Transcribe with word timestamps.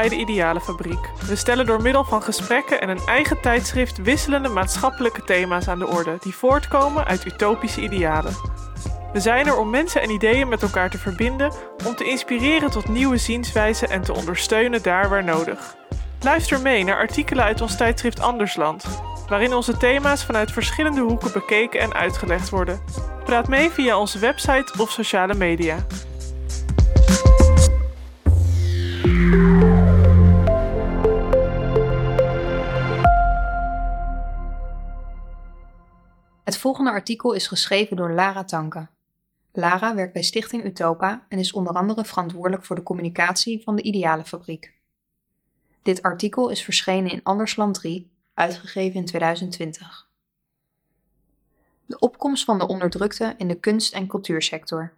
bij 0.00 0.08
de 0.08 0.16
Idealenfabriek. 0.16 1.10
We 1.26 1.36
stellen 1.36 1.66
door 1.66 1.82
middel 1.82 2.04
van 2.04 2.22
gesprekken 2.22 2.80
en 2.80 2.88
een 2.88 3.06
eigen 3.06 3.40
tijdschrift 3.40 4.02
wisselende 4.02 4.48
maatschappelijke 4.48 5.24
thema's 5.24 5.68
aan 5.68 5.78
de 5.78 5.86
orde 5.86 6.16
die 6.20 6.34
voortkomen 6.34 7.04
uit 7.04 7.24
utopische 7.24 7.80
idealen. 7.80 8.34
We 9.12 9.20
zijn 9.20 9.46
er 9.46 9.56
om 9.56 9.70
mensen 9.70 10.02
en 10.02 10.10
ideeën 10.10 10.48
met 10.48 10.62
elkaar 10.62 10.90
te 10.90 10.98
verbinden, 10.98 11.52
om 11.86 11.94
te 11.94 12.04
inspireren 12.04 12.70
tot 12.70 12.88
nieuwe 12.88 13.16
zienswijzen 13.16 13.90
en 13.90 14.02
te 14.02 14.14
ondersteunen 14.14 14.82
daar 14.82 15.08
waar 15.08 15.24
nodig. 15.24 15.76
Luister 16.20 16.60
mee 16.60 16.84
naar 16.84 16.96
artikelen 16.96 17.44
uit 17.44 17.60
ons 17.60 17.76
tijdschrift 17.76 18.20
Andersland, 18.20 18.84
waarin 19.28 19.54
onze 19.54 19.76
thema's 19.76 20.24
vanuit 20.24 20.52
verschillende 20.52 21.00
hoeken 21.00 21.32
bekeken 21.32 21.80
en 21.80 21.94
uitgelegd 21.94 22.48
worden. 22.48 22.80
Praat 23.24 23.48
mee 23.48 23.70
via 23.70 23.98
onze 23.98 24.18
website 24.18 24.72
of 24.78 24.90
sociale 24.90 25.34
media. 25.34 25.76
Volgende 36.60 36.90
artikel 36.90 37.32
is 37.32 37.46
geschreven 37.46 37.96
door 37.96 38.12
Lara 38.12 38.44
Tanke. 38.44 38.88
Lara 39.52 39.94
werkt 39.94 40.12
bij 40.12 40.22
Stichting 40.22 40.64
Utopa 40.64 41.26
en 41.28 41.38
is 41.38 41.52
onder 41.52 41.72
andere 41.72 42.04
verantwoordelijk 42.04 42.64
voor 42.64 42.76
de 42.76 42.82
communicatie 42.82 43.62
van 43.62 43.76
de 43.76 43.82
Idealenfabriek. 43.82 44.74
Dit 45.82 46.02
artikel 46.02 46.48
is 46.48 46.64
verschenen 46.64 47.10
in 47.10 47.22
Andersland 47.22 47.74
3, 47.74 48.10
uitgegeven 48.34 49.00
in 49.00 49.04
2020. 49.04 50.08
De 51.86 51.98
opkomst 51.98 52.44
van 52.44 52.58
de 52.58 52.66
onderdrukte 52.66 53.34
in 53.36 53.48
de 53.48 53.60
kunst- 53.60 53.94
en 53.94 54.06
cultuursector. 54.06 54.92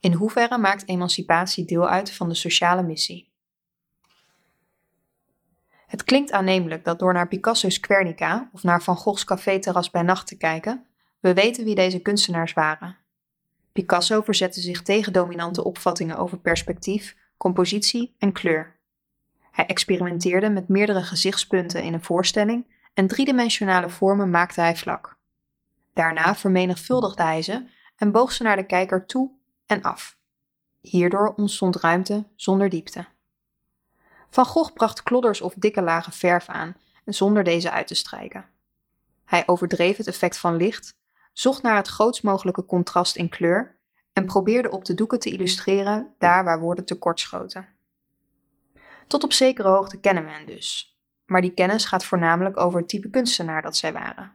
In 0.00 0.12
hoeverre 0.12 0.58
maakt 0.58 0.88
emancipatie 0.88 1.64
deel 1.64 1.88
uit 1.88 2.12
van 2.12 2.28
de 2.28 2.34
sociale 2.34 2.82
missie? 2.82 3.30
Het 5.86 6.04
klinkt 6.04 6.32
aannemelijk 6.32 6.84
dat 6.84 6.98
door 6.98 7.12
naar 7.12 7.28
Picasso's 7.28 7.80
Quernica 7.80 8.50
of 8.52 8.62
naar 8.62 8.82
Van 8.82 8.96
Goghs 8.96 9.24
café-terras 9.24 9.90
bij 9.90 10.02
nacht 10.02 10.26
te 10.26 10.36
kijken, 10.36 10.86
we 11.20 11.34
weten 11.34 11.64
wie 11.64 11.74
deze 11.74 12.00
kunstenaars 12.00 12.52
waren. 12.52 12.96
Picasso 13.72 14.22
verzette 14.22 14.60
zich 14.60 14.82
tegen 14.82 15.12
dominante 15.12 15.64
opvattingen 15.64 16.16
over 16.16 16.38
perspectief, 16.38 17.16
compositie 17.36 18.14
en 18.18 18.32
kleur. 18.32 18.78
Hij 19.50 19.66
experimenteerde 19.66 20.50
met 20.50 20.68
meerdere 20.68 21.02
gezichtspunten 21.02 21.82
in 21.82 21.92
een 21.92 22.04
voorstelling 22.04 22.66
en 22.94 23.06
driedimensionale 23.06 23.88
vormen 23.88 24.30
maakte 24.30 24.60
hij 24.60 24.76
vlak. 24.76 25.18
Daarna 25.94 26.34
vermenigvuldigde 26.34 27.22
hij 27.22 27.42
ze 27.42 27.68
en 27.96 28.12
boog 28.12 28.32
ze 28.32 28.42
naar 28.42 28.56
de 28.56 28.66
kijker 28.66 29.06
toe 29.06 29.30
en 29.66 29.82
af. 29.82 30.18
Hierdoor 30.80 31.34
ontstond 31.36 31.76
ruimte 31.76 32.26
zonder 32.36 32.68
diepte. 32.68 33.06
Van 34.30 34.44
Gogh 34.44 34.72
bracht 34.72 35.02
klodders 35.02 35.40
of 35.40 35.54
dikke 35.54 35.82
lagen 35.82 36.12
verf 36.12 36.48
aan, 36.48 36.76
zonder 37.04 37.44
deze 37.44 37.70
uit 37.70 37.86
te 37.86 37.94
strijken. 37.94 38.44
Hij 39.24 39.42
overdreef 39.46 39.96
het 39.96 40.06
effect 40.06 40.38
van 40.38 40.56
licht, 40.56 40.98
zocht 41.32 41.62
naar 41.62 41.76
het 41.76 41.88
grootst 41.88 42.22
mogelijke 42.22 42.66
contrast 42.66 43.16
in 43.16 43.28
kleur 43.28 43.78
en 44.12 44.26
probeerde 44.26 44.70
op 44.70 44.84
de 44.84 44.94
doeken 44.94 45.18
te 45.18 45.30
illustreren 45.30 46.14
daar 46.18 46.44
waar 46.44 46.60
woorden 46.60 46.84
tekortschoten. 46.84 47.68
Tot 49.06 49.24
op 49.24 49.32
zekere 49.32 49.68
hoogte 49.68 50.00
kennen 50.00 50.24
we 50.24 50.30
hen 50.30 50.46
dus, 50.46 50.98
maar 51.26 51.40
die 51.40 51.54
kennis 51.54 51.84
gaat 51.84 52.04
voornamelijk 52.04 52.56
over 52.56 52.78
het 52.78 52.88
type 52.88 53.10
kunstenaar 53.10 53.62
dat 53.62 53.76
zij 53.76 53.92
waren. 53.92 54.32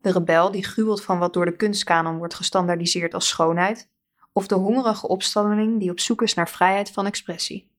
De 0.00 0.12
rebel 0.12 0.50
die 0.50 0.64
gruwelt 0.64 1.02
van 1.04 1.18
wat 1.18 1.32
door 1.32 1.44
de 1.44 1.56
kunstkanon 1.56 2.18
wordt 2.18 2.34
gestandaardiseerd 2.34 3.14
als 3.14 3.28
schoonheid, 3.28 3.88
of 4.32 4.46
de 4.46 4.54
hongerige 4.54 5.08
opstandeling 5.08 5.80
die 5.80 5.90
op 5.90 6.00
zoek 6.00 6.22
is 6.22 6.34
naar 6.34 6.48
vrijheid 6.48 6.90
van 6.90 7.06
expressie. 7.06 7.70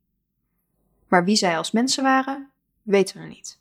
Maar 1.08 1.24
wie 1.24 1.36
zij 1.36 1.58
als 1.58 1.72
mensen 1.72 2.04
waren, 2.04 2.52
weten 2.82 3.22
we 3.22 3.28
niet. 3.28 3.60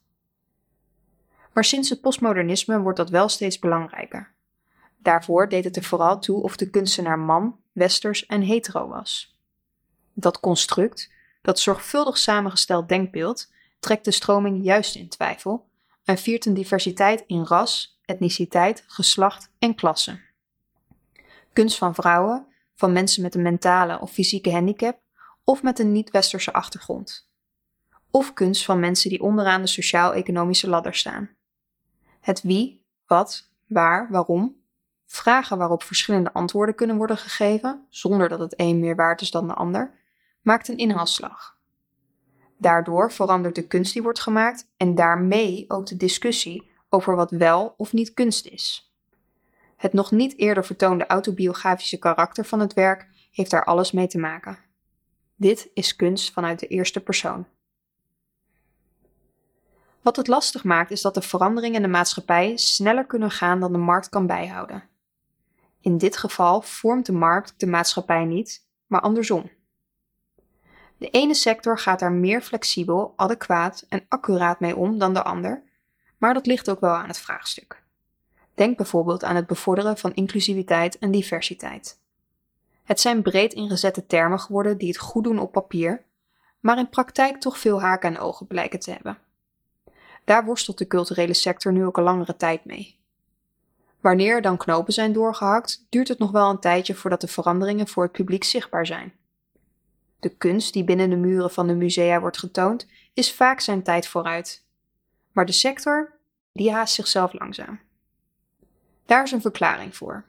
Maar 1.52 1.64
sinds 1.64 1.88
het 1.88 2.00
postmodernisme 2.00 2.80
wordt 2.80 2.98
dat 2.98 3.10
wel 3.10 3.28
steeds 3.28 3.58
belangrijker. 3.58 4.32
Daarvoor 4.98 5.48
deed 5.48 5.64
het 5.64 5.76
er 5.76 5.84
vooral 5.84 6.20
toe 6.20 6.42
of 6.42 6.56
de 6.56 6.70
kunstenaar 6.70 7.18
man, 7.18 7.60
westers 7.72 8.26
en 8.26 8.42
hetero 8.42 8.88
was. 8.88 9.36
Dat 10.12 10.40
construct, 10.40 11.10
dat 11.42 11.60
zorgvuldig 11.60 12.18
samengesteld 12.18 12.88
denkbeeld, 12.88 13.52
trekt 13.80 14.04
de 14.04 14.10
stroming 14.10 14.64
juist 14.64 14.94
in 14.94 15.08
twijfel 15.08 15.68
en 16.04 16.18
viert 16.18 16.46
een 16.46 16.54
diversiteit 16.54 17.24
in 17.26 17.44
ras, 17.44 18.00
etniciteit, 18.04 18.84
geslacht 18.86 19.50
en 19.58 19.74
klasse. 19.74 20.20
Kunst 21.52 21.78
van 21.78 21.94
vrouwen, 21.94 22.46
van 22.74 22.92
mensen 22.92 23.22
met 23.22 23.34
een 23.34 23.42
mentale 23.42 24.00
of 24.00 24.10
fysieke 24.10 24.50
handicap 24.50 24.98
of 25.44 25.62
met 25.62 25.78
een 25.78 25.92
niet-westerse 25.92 26.52
achtergrond. 26.52 27.30
Of 28.10 28.32
kunst 28.32 28.64
van 28.64 28.80
mensen 28.80 29.10
die 29.10 29.22
onderaan 29.22 29.60
de 29.60 29.66
sociaal-economische 29.66 30.68
ladder 30.68 30.94
staan. 30.94 31.30
Het 32.20 32.42
wie, 32.42 32.84
wat, 33.06 33.50
waar, 33.66 34.08
waarom, 34.10 34.56
vragen 35.10 35.58
waarop 35.58 35.82
verschillende 35.82 36.32
antwoorden 36.32 36.74
kunnen 36.74 36.96
worden 36.96 37.16
gegeven, 37.16 37.86
zonder 37.88 38.28
dat 38.28 38.38
het 38.38 38.54
een 38.56 38.78
meer 38.78 38.96
waard 38.96 39.20
is 39.20 39.30
dan 39.30 39.46
de 39.46 39.54
ander, 39.54 39.94
maakt 40.42 40.68
een 40.68 40.76
inhaalslag. 40.76 41.56
Daardoor 42.56 43.12
verandert 43.12 43.54
de 43.54 43.66
kunst 43.66 43.92
die 43.92 44.02
wordt 44.02 44.20
gemaakt 44.20 44.68
en 44.76 44.94
daarmee 44.94 45.64
ook 45.68 45.86
de 45.86 45.96
discussie 45.96 46.70
over 46.88 47.16
wat 47.16 47.30
wel 47.30 47.74
of 47.76 47.92
niet 47.92 48.14
kunst 48.14 48.46
is. 48.46 48.92
Het 49.76 49.92
nog 49.92 50.10
niet 50.10 50.38
eerder 50.38 50.64
vertoonde 50.64 51.06
autobiografische 51.06 51.98
karakter 51.98 52.44
van 52.44 52.60
het 52.60 52.74
werk 52.74 53.06
heeft 53.32 53.50
daar 53.50 53.64
alles 53.64 53.92
mee 53.92 54.06
te 54.06 54.18
maken. 54.18 54.58
Dit 55.36 55.70
is 55.74 55.96
kunst 55.96 56.32
vanuit 56.32 56.58
de 56.58 56.66
eerste 56.66 57.00
persoon. 57.00 57.46
Wat 60.02 60.16
het 60.16 60.26
lastig 60.26 60.64
maakt 60.64 60.90
is 60.90 61.02
dat 61.02 61.14
de 61.14 61.22
veranderingen 61.22 61.76
in 61.76 61.82
de 61.82 61.88
maatschappij 61.88 62.56
sneller 62.56 63.06
kunnen 63.06 63.30
gaan 63.30 63.60
dan 63.60 63.72
de 63.72 63.78
markt 63.78 64.08
kan 64.08 64.26
bijhouden. 64.26 64.82
In 65.88 65.98
dit 65.98 66.16
geval 66.16 66.62
vormt 66.62 67.06
de 67.06 67.12
markt 67.12 67.54
de 67.56 67.66
maatschappij 67.66 68.24
niet, 68.24 68.66
maar 68.86 69.00
andersom. 69.00 69.50
De 70.98 71.10
ene 71.10 71.34
sector 71.34 71.78
gaat 71.78 71.98
daar 71.98 72.12
meer 72.12 72.42
flexibel, 72.42 73.12
adequaat 73.16 73.86
en 73.88 74.04
accuraat 74.08 74.60
mee 74.60 74.76
om 74.76 74.98
dan 74.98 75.14
de 75.14 75.22
ander, 75.22 75.62
maar 76.18 76.34
dat 76.34 76.46
ligt 76.46 76.70
ook 76.70 76.80
wel 76.80 76.94
aan 76.94 77.08
het 77.08 77.18
vraagstuk. 77.18 77.82
Denk 78.54 78.76
bijvoorbeeld 78.76 79.24
aan 79.24 79.36
het 79.36 79.46
bevorderen 79.46 79.98
van 79.98 80.14
inclusiviteit 80.14 80.98
en 80.98 81.10
diversiteit. 81.10 82.00
Het 82.84 83.00
zijn 83.00 83.22
breed 83.22 83.52
ingezette 83.52 84.06
termen 84.06 84.40
geworden 84.40 84.78
die 84.78 84.88
het 84.88 84.98
goed 84.98 85.24
doen 85.24 85.38
op 85.38 85.52
papier, 85.52 86.04
maar 86.60 86.78
in 86.78 86.88
praktijk 86.88 87.40
toch 87.40 87.58
veel 87.58 87.80
haken 87.80 88.14
en 88.14 88.20
ogen 88.20 88.46
blijken 88.46 88.80
te 88.80 88.90
hebben. 88.90 89.18
Daar 90.24 90.44
worstelt 90.44 90.78
de 90.78 90.86
culturele 90.86 91.34
sector 91.34 91.72
nu 91.72 91.84
ook 91.84 91.96
een 91.96 92.02
langere 92.02 92.36
tijd 92.36 92.64
mee. 92.64 92.97
Wanneer 94.00 94.42
dan 94.42 94.56
knopen 94.56 94.92
zijn 94.92 95.12
doorgehakt, 95.12 95.86
duurt 95.88 96.08
het 96.08 96.18
nog 96.18 96.30
wel 96.30 96.50
een 96.50 96.60
tijdje 96.60 96.94
voordat 96.94 97.20
de 97.20 97.28
veranderingen 97.28 97.88
voor 97.88 98.02
het 98.02 98.12
publiek 98.12 98.44
zichtbaar 98.44 98.86
zijn. 98.86 99.12
De 100.20 100.28
kunst 100.28 100.72
die 100.72 100.84
binnen 100.84 101.10
de 101.10 101.16
muren 101.16 101.50
van 101.50 101.66
de 101.66 101.74
musea 101.74 102.20
wordt 102.20 102.38
getoond, 102.38 102.86
is 103.14 103.32
vaak 103.32 103.60
zijn 103.60 103.82
tijd 103.82 104.06
vooruit. 104.06 104.64
Maar 105.32 105.46
de 105.46 105.52
sector, 105.52 106.12
die 106.52 106.72
haast 106.72 106.94
zichzelf 106.94 107.32
langzaam. 107.32 107.80
Daar 109.06 109.22
is 109.22 109.32
een 109.32 109.40
verklaring 109.40 109.96
voor. 109.96 110.24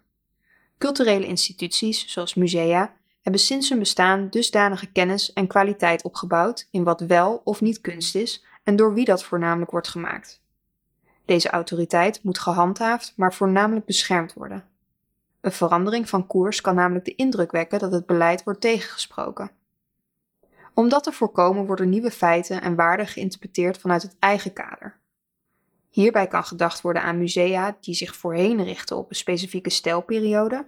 Culturele 0.77 1.25
instituties, 1.25 2.07
zoals 2.07 2.33
musea, 2.33 2.93
hebben 3.21 3.41
sinds 3.41 3.69
hun 3.69 3.79
bestaan 3.79 4.29
dusdanige 4.29 4.91
kennis 4.91 5.33
en 5.33 5.47
kwaliteit 5.47 6.03
opgebouwd 6.03 6.67
in 6.71 6.83
wat 6.83 7.01
wel 7.01 7.41
of 7.43 7.61
niet 7.61 7.81
kunst 7.81 8.15
is 8.15 8.45
en 8.63 8.75
door 8.75 8.93
wie 8.93 9.05
dat 9.05 9.23
voornamelijk 9.23 9.71
wordt 9.71 9.87
gemaakt. 9.87 10.41
Deze 11.29 11.49
autoriteit 11.49 12.23
moet 12.23 12.39
gehandhaafd, 12.39 13.13
maar 13.15 13.33
voornamelijk 13.33 13.85
beschermd 13.85 14.33
worden. 14.33 14.63
Een 15.41 15.51
verandering 15.51 16.09
van 16.09 16.27
koers 16.27 16.61
kan 16.61 16.75
namelijk 16.75 17.05
de 17.05 17.15
indruk 17.15 17.51
wekken 17.51 17.79
dat 17.79 17.91
het 17.91 18.05
beleid 18.05 18.43
wordt 18.43 18.61
tegengesproken. 18.61 19.51
Om 20.73 20.89
dat 20.89 21.03
te 21.03 21.11
voorkomen 21.11 21.65
worden 21.65 21.89
nieuwe 21.89 22.11
feiten 22.11 22.61
en 22.61 22.75
waarden 22.75 23.07
geïnterpreteerd 23.07 23.77
vanuit 23.77 24.01
het 24.01 24.15
eigen 24.19 24.53
kader. 24.53 24.99
Hierbij 25.89 26.27
kan 26.27 26.43
gedacht 26.43 26.81
worden 26.81 27.01
aan 27.01 27.17
musea 27.17 27.77
die 27.79 27.95
zich 27.95 28.15
voorheen 28.15 28.63
richten 28.63 28.97
op 28.97 29.09
een 29.09 29.15
specifieke 29.15 29.69
stijlperiode, 29.69 30.65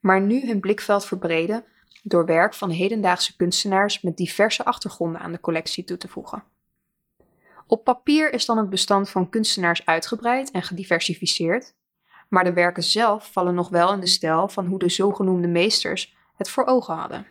maar 0.00 0.20
nu 0.20 0.46
hun 0.46 0.60
blikveld 0.60 1.04
verbreden 1.04 1.64
door 2.02 2.26
werk 2.26 2.54
van 2.54 2.70
hedendaagse 2.70 3.36
kunstenaars 3.36 4.00
met 4.00 4.16
diverse 4.16 4.64
achtergronden 4.64 5.20
aan 5.20 5.32
de 5.32 5.40
collectie 5.40 5.84
toe 5.84 5.96
te 5.96 6.08
voegen. 6.08 6.44
Op 7.66 7.84
papier 7.84 8.32
is 8.32 8.46
dan 8.46 8.58
het 8.58 8.70
bestand 8.70 9.10
van 9.10 9.28
kunstenaars 9.28 9.86
uitgebreid 9.86 10.50
en 10.50 10.62
gediversificeerd, 10.62 11.74
maar 12.28 12.44
de 12.44 12.52
werken 12.52 12.82
zelf 12.82 13.32
vallen 13.32 13.54
nog 13.54 13.68
wel 13.68 13.92
in 13.92 14.00
de 14.00 14.06
stijl 14.06 14.48
van 14.48 14.66
hoe 14.66 14.78
de 14.78 14.88
zogenoemde 14.88 15.48
meesters 15.48 16.16
het 16.34 16.50
voor 16.50 16.64
ogen 16.64 16.94
hadden. 16.94 17.26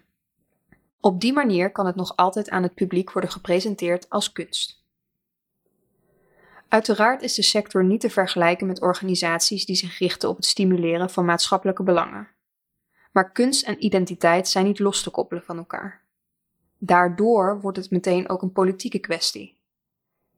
Op 0.99 1.21
die 1.21 1.33
manier 1.33 1.71
kan 1.71 1.85
het 1.85 1.95
nog 1.95 2.15
altijd 2.15 2.49
aan 2.49 2.63
het 2.63 2.73
publiek 2.73 3.11
worden 3.11 3.31
gepresenteerd 3.31 4.09
als 4.09 4.31
kunst. 4.31 4.83
Uiteraard 6.67 7.21
is 7.21 7.33
de 7.33 7.41
sector 7.41 7.83
niet 7.83 8.01
te 8.01 8.09
vergelijken 8.09 8.67
met 8.67 8.81
organisaties 8.81 9.65
die 9.65 9.75
zich 9.75 9.99
richten 9.99 10.29
op 10.29 10.35
het 10.35 10.45
stimuleren 10.45 11.09
van 11.09 11.25
maatschappelijke 11.25 11.83
belangen. 11.83 12.27
Maar 13.11 13.31
kunst 13.31 13.65
en 13.65 13.85
identiteit 13.85 14.47
zijn 14.47 14.65
niet 14.65 14.79
los 14.79 15.03
te 15.03 15.09
koppelen 15.09 15.43
van 15.43 15.57
elkaar. 15.57 16.01
Daardoor 16.77 17.61
wordt 17.61 17.77
het 17.77 17.91
meteen 17.91 18.29
ook 18.29 18.41
een 18.41 18.51
politieke 18.51 18.99
kwestie. 18.99 19.60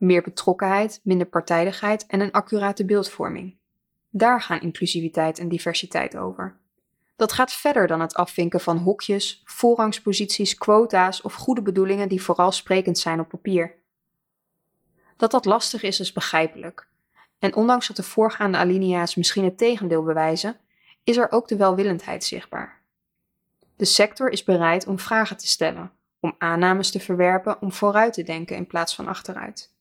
Meer 0.03 0.21
betrokkenheid, 0.21 0.99
minder 1.03 1.27
partijdigheid 1.27 2.05
en 2.05 2.19
een 2.19 2.31
accurate 2.31 2.85
beeldvorming. 2.85 3.55
Daar 4.09 4.41
gaan 4.41 4.61
inclusiviteit 4.61 5.39
en 5.39 5.49
diversiteit 5.49 6.17
over. 6.17 6.57
Dat 7.15 7.31
gaat 7.31 7.53
verder 7.53 7.87
dan 7.87 8.01
het 8.01 8.13
afvinken 8.13 8.59
van 8.59 8.77
hokjes, 8.77 9.41
voorrangsposities, 9.45 10.55
quota's 10.57 11.21
of 11.21 11.33
goede 11.33 11.61
bedoelingen 11.61 12.09
die 12.09 12.21
vooral 12.21 12.51
sprekend 12.51 12.97
zijn 12.97 13.19
op 13.19 13.29
papier. 13.29 13.75
Dat 15.17 15.31
dat 15.31 15.45
lastig 15.45 15.83
is, 15.83 15.99
is 15.99 16.11
begrijpelijk. 16.11 16.87
En 17.39 17.55
ondanks 17.55 17.87
dat 17.87 17.95
de 17.95 18.03
voorgaande 18.03 18.57
alinea's 18.57 19.15
misschien 19.15 19.43
het 19.43 19.57
tegendeel 19.57 20.03
bewijzen, 20.03 20.57
is 21.03 21.17
er 21.17 21.31
ook 21.31 21.47
de 21.47 21.57
welwillendheid 21.57 22.23
zichtbaar. 22.23 22.81
De 23.75 23.85
sector 23.85 24.29
is 24.29 24.43
bereid 24.43 24.87
om 24.87 24.99
vragen 24.99 25.37
te 25.37 25.47
stellen, 25.47 25.91
om 26.19 26.35
aannames 26.37 26.91
te 26.91 26.99
verwerpen, 26.99 27.61
om 27.61 27.71
vooruit 27.71 28.13
te 28.13 28.23
denken 28.23 28.55
in 28.55 28.67
plaats 28.67 28.95
van 28.95 29.07
achteruit. 29.07 29.72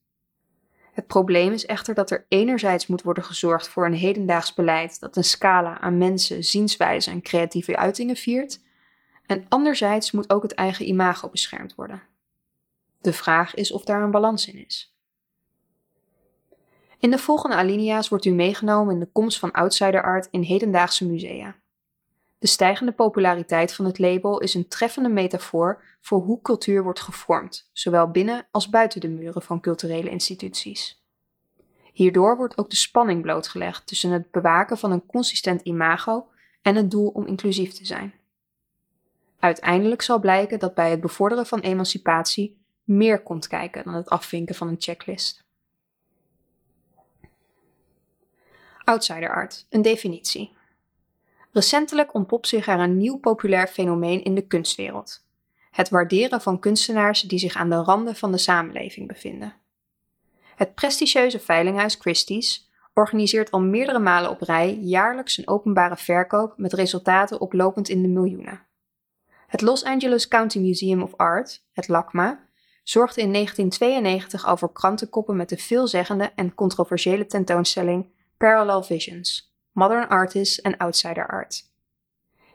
Het 0.93 1.06
probleem 1.06 1.53
is 1.53 1.67
echter 1.67 1.94
dat 1.94 2.11
er 2.11 2.27
enerzijds 2.29 2.87
moet 2.87 3.03
worden 3.03 3.25
gezorgd 3.25 3.69
voor 3.69 3.87
een 3.87 3.94
hedendaags 3.94 4.55
beleid 4.55 5.00
dat 5.00 5.17
een 5.17 5.25
scala 5.25 5.81
aan 5.81 5.99
mensen, 5.99 6.44
zienswijzen 6.44 7.12
en 7.12 7.23
creatieve 7.23 7.77
uitingen 7.77 8.17
viert, 8.17 8.61
en 9.27 9.47
anderzijds 9.49 10.11
moet 10.11 10.31
ook 10.31 10.43
het 10.43 10.55
eigen 10.55 10.89
imago 10.89 11.29
beschermd 11.29 11.75
worden. 11.75 12.03
De 13.00 13.12
vraag 13.12 13.55
is 13.55 13.73
of 13.73 13.85
daar 13.85 14.03
een 14.03 14.11
balans 14.11 14.47
in 14.47 14.65
is. 14.67 14.97
In 16.99 17.11
de 17.11 17.19
volgende 17.19 17.56
alinea's 17.56 18.09
wordt 18.09 18.25
u 18.25 18.31
meegenomen 18.31 18.94
in 18.94 19.00
de 19.00 19.09
komst 19.12 19.39
van 19.39 19.53
outsider 19.53 20.03
art 20.03 20.29
in 20.31 20.43
hedendaagse 20.43 21.06
musea. 21.06 21.56
De 22.43 22.49
stijgende 22.49 22.93
populariteit 22.93 23.75
van 23.75 23.85
het 23.85 23.99
label 23.99 24.41
is 24.41 24.55
een 24.55 24.69
treffende 24.69 25.09
metafoor 25.09 25.83
voor 26.00 26.21
hoe 26.21 26.41
cultuur 26.41 26.83
wordt 26.83 27.00
gevormd, 27.00 27.71
zowel 27.73 28.11
binnen 28.11 28.47
als 28.50 28.69
buiten 28.69 29.00
de 29.00 29.09
muren 29.09 29.43
van 29.43 29.61
culturele 29.61 30.11
instituties. 30.11 31.03
Hierdoor 31.93 32.37
wordt 32.37 32.59
ook 32.59 32.71
de 32.71 32.77
spanning 32.77 33.23
blootgelegd 33.23 33.87
tussen 33.87 34.11
het 34.11 34.31
bewaken 34.31 34.79
van 34.79 34.93
een 34.93 35.06
consistent 35.06 35.61
imago 35.61 36.29
en 36.62 36.75
het 36.77 36.91
doel 36.91 37.09
om 37.09 37.27
inclusief 37.27 37.73
te 37.73 37.87
zijn. 37.87 38.15
Uiteindelijk 39.39 40.03
zal 40.03 40.19
blijken 40.19 40.59
dat 40.59 40.75
bij 40.75 40.91
het 40.91 41.00
bevorderen 41.00 41.47
van 41.47 41.61
emancipatie 41.61 42.61
meer 42.85 43.23
komt 43.23 43.47
kijken 43.47 43.85
dan 43.85 43.94
het 43.94 44.09
afvinken 44.09 44.55
van 44.55 44.69
een 44.69 44.77
checklist. 44.79 45.44
Outsider 48.85 49.35
art, 49.35 49.67
een 49.71 49.83
definitie. 49.83 50.61
Recentelijk 51.52 52.14
ontpopt 52.14 52.49
zich 52.49 52.66
er 52.66 52.78
een 52.78 52.96
nieuw 52.96 53.16
populair 53.16 53.66
fenomeen 53.66 54.22
in 54.22 54.34
de 54.34 54.46
kunstwereld: 54.46 55.25
het 55.70 55.88
waarderen 55.88 56.40
van 56.40 56.58
kunstenaars 56.58 57.20
die 57.20 57.38
zich 57.38 57.54
aan 57.54 57.70
de 57.70 57.76
randen 57.76 58.16
van 58.16 58.32
de 58.32 58.38
samenleving 58.38 59.08
bevinden. 59.08 59.54
Het 60.56 60.75
prestigieuze 60.75 61.38
veilinghuis 61.38 61.94
Christie's 61.94 62.70
organiseert 62.94 63.50
al 63.50 63.60
meerdere 63.60 63.99
malen 63.99 64.31
op 64.31 64.40
rij 64.40 64.75
jaarlijks 64.75 65.38
een 65.38 65.49
openbare 65.49 65.96
verkoop 65.96 66.54
met 66.56 66.72
resultaten 66.72 67.40
oplopend 67.40 67.88
in 67.88 68.02
de 68.02 68.08
miljoenen. 68.08 68.66
Het 69.46 69.60
Los 69.60 69.84
Angeles 69.84 70.28
County 70.28 70.58
Museum 70.58 71.02
of 71.02 71.16
Art, 71.16 71.64
het 71.72 71.88
LACMA, 71.88 72.40
zorgde 72.82 73.20
in 73.20 73.32
1992 73.32 74.46
al 74.46 74.56
voor 74.56 74.72
krantenkoppen 74.72 75.37
met 75.37 75.48
de 75.48 75.56
veelzeggende 75.56 76.32
en 76.34 76.55
controversiële 76.55 77.26
tentoonstelling 77.26 78.06
Parallel 78.37 78.82
Visions 78.82 79.51
Modern 79.72 80.08
Artists 80.08 80.60
en 80.60 80.76
Outsider 80.76 81.28
Art. 81.28 81.70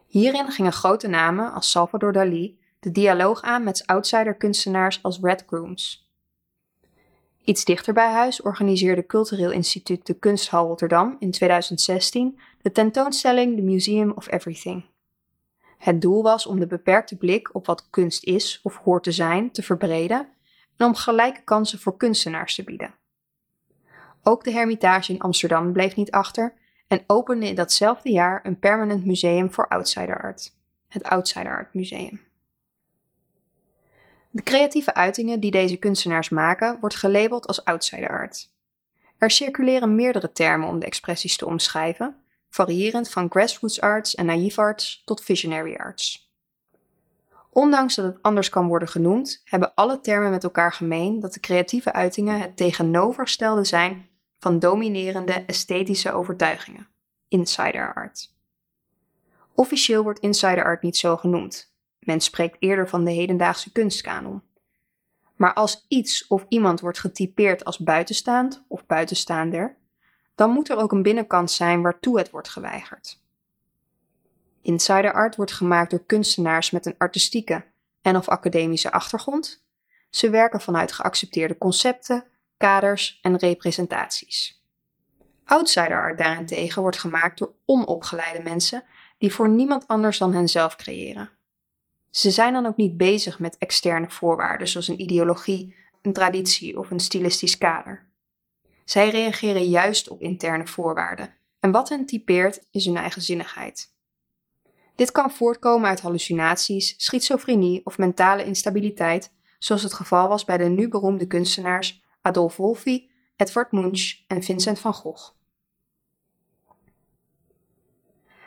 Hierin 0.08 0.52
gingen 0.52 0.74
grote 0.74 1.08
namen 1.08 1.54
als 1.54 1.72
Salvador 1.72 2.12
Dali 2.12 2.60
de 2.80 2.92
dialoog 2.92 3.42
aan 3.42 3.64
met 3.64 3.84
outsider-kunstenaars 3.86 5.04
als 5.04 5.20
Red 5.22 5.44
Grooms. 5.48 6.12
Iets 7.44 7.66
dichter 7.66 7.94
bij 7.94 8.12
huis 8.12 8.42
organiseerde 8.42 9.06
Cultureel 9.06 9.52
Instituut 9.52 10.06
de 10.06 10.14
Kunsthal 10.14 10.68
Rotterdam 10.68 11.16
in 11.20 11.32
2016 11.32 12.40
de 12.62 12.72
tentoonstelling 12.72 13.56
The 13.56 13.62
Museum 13.62 14.12
of 14.12 14.32
Everything. 14.32 14.86
Het 15.78 16.02
doel 16.02 16.24
was 16.24 16.46
om 16.46 16.60
de 16.60 16.68
beperkte 16.68 17.18
blik 17.18 17.56
op 17.56 17.66
wat 17.66 17.90
kunst 17.90 18.24
is 18.24 18.60
of 18.64 18.78
hoort 18.78 19.04
te 19.04 19.12
zijn 19.12 19.52
te 19.52 19.64
verbreden 19.64 20.28
en 20.78 20.86
om 20.86 20.96
gelijke 20.96 21.44
kansen 21.44 21.80
voor 21.80 21.98
kunstenaars 21.98 22.56
te 22.56 22.64
bieden. 22.64 22.96
Ook 24.24 24.44
de 24.44 24.52
Hermitage 24.52 25.14
in 25.14 25.20
Amsterdam 25.20 25.74
bleef 25.74 25.96
niet 25.96 26.12
achter 26.12 26.54
en 26.88 27.04
opende 27.08 27.48
in 27.48 27.56
datzelfde 27.56 28.12
jaar 28.12 28.40
een 28.46 28.60
permanent 28.60 29.06
museum 29.06 29.54
voor 29.54 29.68
outsider 29.68 30.22
art, 30.22 30.56
het 30.88 31.04
Outsider 31.04 31.52
Art 31.52 31.74
Museum. 31.74 32.22
De 34.30 34.44
creatieve 34.44 34.94
uitingen 34.94 35.40
die 35.40 35.52
deze 35.52 35.78
kunstenaars 35.78 36.30
maken, 36.30 36.78
wordt 36.80 36.96
gelabeld 36.96 37.48
als 37.48 37.66
outsider 37.66 38.10
art. 38.10 38.50
Er 39.18 39.32
circuleren 39.32 39.96
meerdere 39.96 40.32
termen 40.32 40.68
om 40.68 40.80
de 40.80 40.86
expressies 40.86 41.38
te 41.38 41.46
omschrijven, 41.46 42.16
variërend 42.50 43.10
van 43.10 43.30
grassroots 43.30 43.82
arts 43.82 44.16
en 44.16 44.26
naive 44.26 44.62
arts 44.62 45.02
tot 45.06 45.24
visionary 45.24 45.76
arts. 45.76 46.32
Ondanks 47.50 47.96
dat 47.96 48.06
het 48.06 48.22
anders 48.22 48.50
kan 48.50 48.68
worden 48.68 48.88
genoemd, 48.88 49.42
hebben 49.44 49.74
alle 49.74 50.00
termen 50.00 50.30
met 50.30 50.44
elkaar 50.44 50.74
gemeen 50.74 51.20
dat 51.20 51.34
de 51.34 51.40
creatieve 51.40 51.94
uitingen 51.94 52.40
het 52.40 52.58
tegenovergestelde 52.58 53.64
zijn 53.64 54.10
van 54.40 54.60
dominerende 54.60 55.34
esthetische 55.34 56.12
overtuigingen, 56.12 56.88
insider 57.28 57.94
art. 57.94 58.36
Officieel 59.54 60.04
wordt 60.04 60.20
insider 60.20 60.64
art 60.64 60.82
niet 60.82 60.98
zo 60.98 61.18
genoemd. 61.18 61.76
Men 62.00 62.22
spreekt 62.22 62.58
eerder 62.60 62.90
van 62.90 63.04
de 63.04 63.12
hedendaagse 63.12 63.72
kunstkanon. 63.72 64.42
Maar 65.36 65.54
als 65.54 65.86
iets 65.88 66.28
of 66.28 66.46
iemand 66.50 66.80
wordt 66.80 67.00
getypeerd 67.00 67.66
als 67.66 67.78
buitenstaand 67.78 68.64
of 68.68 68.86
buitenstaander, 68.86 69.76
dan 70.36 70.50
moet 70.50 70.70
er 70.70 70.78
ook 70.78 70.92
een 70.92 71.02
binnenkant 71.02 71.52
zijn 71.52 71.82
waartoe 71.82 72.18
het 72.18 72.30
wordt 72.30 72.50
geweigerd. 72.50 73.22
Insider 74.62 75.14
art 75.14 75.36
wordt 75.36 75.52
gemaakt 75.52 75.90
door 75.92 76.06
kunstenaars 76.06 76.72
met 76.72 76.86
een 76.86 76.96
artistieke 76.98 77.66
en 78.02 78.16
of 78.16 78.28
academische 78.30 78.92
achtergrond. 78.92 79.64
Ze 80.10 80.30
werken 80.30 80.62
vanuit 80.62 80.92
geaccepteerde 80.92 81.58
concepten, 81.58 82.24
kaders 82.58 83.20
en 83.22 83.38
representaties. 83.38 84.62
Outsider 85.46 86.02
art 86.02 86.18
daarentegen 86.18 86.82
wordt 86.82 86.98
gemaakt 87.00 87.38
door 87.38 87.54
onopgeleide 87.66 88.44
mensen 88.44 88.84
die 89.18 89.34
voor 89.34 89.50
niemand 89.50 89.88
anders 89.88 90.18
dan 90.18 90.34
henzelf 90.34 90.76
creëren. 90.76 91.30
Ze 92.10 92.32
zijn 92.32 92.54
dan 92.54 92.66
ook 92.66 92.78
niet 92.78 92.98
bezig 92.98 93.40
met 93.40 93.58
externe 93.58 94.10
voorwaarden 94.10 94.68
zoals 94.68 94.88
een 94.88 95.02
ideologie, 95.02 95.76
een 96.02 96.14
traditie 96.14 96.80
of 96.80 96.92
een 96.92 97.00
stilistisch 97.00 97.58
kader. 97.58 98.06
Zij 98.86 99.10
reageren 99.10 99.70
juist 99.70 100.10
op 100.10 100.22
interne 100.22 100.68
voorwaarden 100.68 101.34
en 101.60 101.72
wat 101.72 101.90
hen 101.90 102.06
typeert 102.06 102.68
is 102.72 102.86
hun 102.86 102.98
eigenzinnigheid. 102.98 103.96
Dit 104.96 105.12
kan 105.12 105.32
voortkomen 105.32 105.90
uit 105.90 106.02
hallucinaties, 106.02 106.94
schizofrenie 106.98 107.82
of 107.84 107.98
mentale 107.98 108.44
instabiliteit, 108.44 109.32
zoals 109.60 109.84
het 109.84 109.94
geval 109.94 110.28
was 110.28 110.46
bij 110.46 110.58
de 110.58 110.64
nu 110.64 110.88
beroemde 110.88 111.28
kunstenaars 111.28 112.02
Adolf 112.28 112.58
Wolfi, 112.58 113.10
Edvard 113.36 113.72
Munch 113.72 114.24
en 114.28 114.44
Vincent 114.44 114.80
van 114.80 114.94
Gogh. 114.94 115.32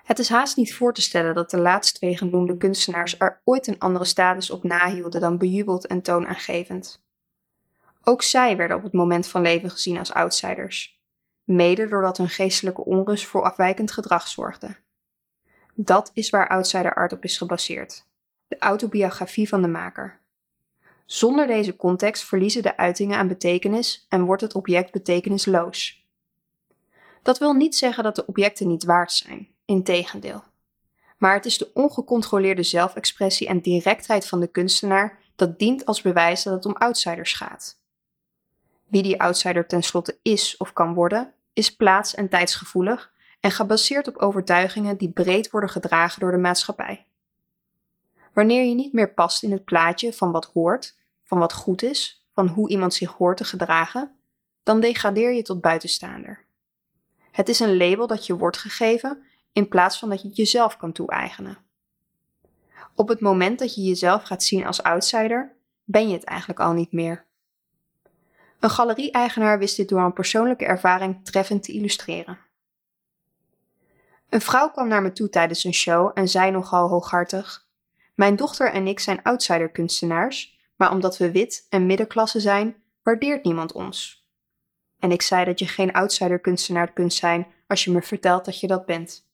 Het 0.04 0.18
is 0.18 0.28
haast 0.28 0.56
niet 0.56 0.74
voor 0.74 0.94
te 0.94 1.02
stellen 1.02 1.34
dat 1.34 1.50
de 1.50 1.58
laatst 1.58 1.94
twee 1.94 2.16
genoemde 2.16 2.56
kunstenaars 2.56 3.18
er 3.18 3.40
ooit 3.44 3.66
een 3.66 3.78
andere 3.78 4.04
status 4.04 4.50
op 4.50 4.62
nahielden 4.62 5.20
dan 5.20 5.38
bejubeld 5.38 5.86
en 5.86 6.02
toonaangevend. 6.02 7.02
Ook 8.02 8.22
zij 8.22 8.56
werden 8.56 8.76
op 8.76 8.82
het 8.82 8.92
moment 8.92 9.26
van 9.26 9.42
leven 9.42 9.70
gezien 9.70 9.98
als 9.98 10.12
outsiders, 10.12 11.00
mede 11.44 11.88
doordat 11.88 12.16
hun 12.16 12.28
geestelijke 12.28 12.84
onrust 12.84 13.26
voor 13.26 13.42
afwijkend 13.42 13.92
gedrag 13.92 14.28
zorgde. 14.28 14.76
Dat 15.74 16.10
is 16.14 16.30
waar 16.30 16.48
outsider 16.48 16.94
art 16.94 17.12
op 17.12 17.24
is 17.24 17.38
gebaseerd, 17.38 18.06
de 18.48 18.58
autobiografie 18.58 19.48
van 19.48 19.62
de 19.62 19.68
maker. 19.68 20.19
Zonder 21.10 21.46
deze 21.46 21.76
context 21.76 22.24
verliezen 22.24 22.62
de 22.62 22.76
uitingen 22.76 23.18
aan 23.18 23.28
betekenis 23.28 24.06
en 24.08 24.24
wordt 24.24 24.42
het 24.42 24.54
object 24.54 24.92
betekenisloos. 24.92 26.06
Dat 27.22 27.38
wil 27.38 27.52
niet 27.52 27.76
zeggen 27.76 28.04
dat 28.04 28.16
de 28.16 28.26
objecten 28.26 28.68
niet 28.68 28.84
waard 28.84 29.12
zijn, 29.12 29.48
integendeel. 29.64 30.42
Maar 31.18 31.34
het 31.34 31.44
is 31.44 31.58
de 31.58 31.70
ongecontroleerde 31.74 32.62
zelfexpressie 32.62 33.46
en 33.48 33.60
directheid 33.60 34.26
van 34.26 34.40
de 34.40 34.46
kunstenaar 34.46 35.18
dat 35.36 35.58
dient 35.58 35.86
als 35.86 36.02
bewijs 36.02 36.42
dat 36.42 36.54
het 36.54 36.66
om 36.66 36.72
outsiders 36.72 37.32
gaat. 37.32 37.80
Wie 38.86 39.02
die 39.02 39.20
outsider 39.20 39.66
tenslotte 39.66 40.18
is 40.22 40.56
of 40.56 40.72
kan 40.72 40.94
worden, 40.94 41.32
is 41.52 41.76
plaats- 41.76 42.14
en 42.14 42.28
tijdsgevoelig 42.28 43.12
en 43.40 43.50
gebaseerd 43.50 44.08
op 44.08 44.16
overtuigingen 44.16 44.96
die 44.96 45.10
breed 45.10 45.50
worden 45.50 45.70
gedragen 45.70 46.20
door 46.20 46.30
de 46.30 46.38
maatschappij. 46.38 47.06
Wanneer 48.32 48.64
je 48.64 48.74
niet 48.74 48.92
meer 48.92 49.14
past 49.14 49.42
in 49.42 49.52
het 49.52 49.64
plaatje 49.64 50.12
van 50.12 50.32
wat 50.32 50.44
hoort, 50.44 50.98
van 51.30 51.38
wat 51.38 51.52
goed 51.52 51.82
is, 51.82 52.26
van 52.32 52.48
hoe 52.48 52.68
iemand 52.68 52.94
zich 52.94 53.12
hoort 53.12 53.36
te 53.36 53.44
gedragen, 53.44 54.16
dan 54.62 54.80
degradeer 54.80 55.32
je 55.32 55.42
tot 55.42 55.60
buitenstaander. 55.60 56.44
Het 57.30 57.48
is 57.48 57.60
een 57.60 57.76
label 57.76 58.06
dat 58.06 58.26
je 58.26 58.36
wordt 58.36 58.56
gegeven 58.56 59.22
in 59.52 59.68
plaats 59.68 59.98
van 59.98 60.08
dat 60.08 60.22
je 60.22 60.28
het 60.28 60.36
jezelf 60.36 60.76
kan 60.76 60.92
toe-eigenen. 60.92 61.58
Op 62.94 63.08
het 63.08 63.20
moment 63.20 63.58
dat 63.58 63.74
je 63.74 63.82
jezelf 63.82 64.22
gaat 64.22 64.42
zien 64.42 64.66
als 64.66 64.82
outsider, 64.82 65.56
ben 65.84 66.08
je 66.08 66.14
het 66.14 66.24
eigenlijk 66.24 66.60
al 66.60 66.72
niet 66.72 66.92
meer. 66.92 67.24
Een 68.60 68.70
galerie-eigenaar 68.70 69.58
wist 69.58 69.76
dit 69.76 69.88
door 69.88 70.00
een 70.00 70.12
persoonlijke 70.12 70.64
ervaring 70.64 71.24
treffend 71.24 71.62
te 71.62 71.72
illustreren. 71.72 72.38
Een 74.28 74.40
vrouw 74.40 74.70
kwam 74.70 74.88
naar 74.88 75.02
me 75.02 75.12
toe 75.12 75.28
tijdens 75.28 75.64
een 75.64 75.74
show 75.74 76.10
en 76.14 76.28
zei 76.28 76.50
nogal 76.50 76.88
hooghartig: 76.88 77.66
Mijn 78.14 78.36
dochter 78.36 78.72
en 78.72 78.86
ik 78.86 79.00
zijn 79.00 79.22
outsider-kunstenaars, 79.22 80.58
maar 80.80 80.90
omdat 80.90 81.16
we 81.16 81.30
wit 81.30 81.66
en 81.68 81.86
middenklasse 81.86 82.40
zijn, 82.40 82.76
waardeert 83.02 83.44
niemand 83.44 83.72
ons. 83.72 84.26
En 84.98 85.12
ik 85.12 85.22
zei 85.22 85.44
dat 85.44 85.58
je 85.58 85.66
geen 85.66 85.92
outsider-kunstenaar 85.92 86.92
kunt 86.92 87.12
zijn 87.12 87.46
als 87.66 87.84
je 87.84 87.90
me 87.90 88.02
vertelt 88.02 88.44
dat 88.44 88.60
je 88.60 88.66
dat 88.66 88.86
bent. 88.86 89.28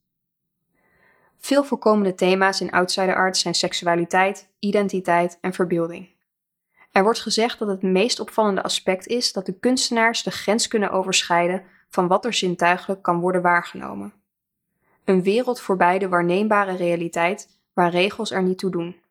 Veel 1.38 1.64
voorkomende 1.64 2.14
thema's 2.14 2.60
in 2.60 2.70
outsider 2.70 3.14
art 3.14 3.36
zijn 3.36 3.54
seksualiteit, 3.54 4.48
identiteit 4.58 5.38
en 5.40 5.52
verbeelding. 5.52 6.08
Er 6.92 7.02
wordt 7.02 7.20
gezegd 7.20 7.58
dat 7.58 7.68
het 7.68 7.82
meest 7.82 8.20
opvallende 8.20 8.62
aspect 8.62 9.06
is 9.06 9.32
dat 9.32 9.46
de 9.46 9.58
kunstenaars 9.58 10.22
de 10.22 10.30
grens 10.30 10.68
kunnen 10.68 10.90
overschrijden 10.90 11.62
van 11.88 12.06
wat 12.06 12.24
er 12.24 12.34
zintuigelijk 12.34 13.02
kan 13.02 13.20
worden 13.20 13.42
waargenomen. 13.42 14.12
Een 15.04 15.22
wereld 15.22 15.60
voorbij 15.60 15.98
de 15.98 16.08
waarneembare 16.08 16.76
realiteit 16.76 17.48
waar 17.72 17.90
regels 17.90 18.30
er 18.30 18.42
niet 18.42 18.58
toe 18.58 18.70
doen. 18.70 19.04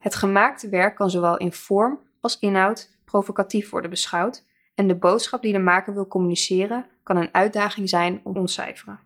Het 0.00 0.14
gemaakte 0.14 0.68
werk 0.68 0.94
kan 0.94 1.10
zowel 1.10 1.36
in 1.36 1.52
vorm 1.52 2.00
als 2.20 2.38
inhoud 2.38 2.90
provocatief 3.04 3.70
worden 3.70 3.90
beschouwd 3.90 4.44
en 4.74 4.88
de 4.88 4.94
boodschap 4.94 5.42
die 5.42 5.52
de 5.52 5.58
maker 5.58 5.94
wil 5.94 6.06
communiceren 6.06 6.86
kan 7.02 7.16
een 7.16 7.34
uitdaging 7.34 7.88
zijn 7.88 8.20
om 8.24 8.36
ontcijferen. 8.36 9.00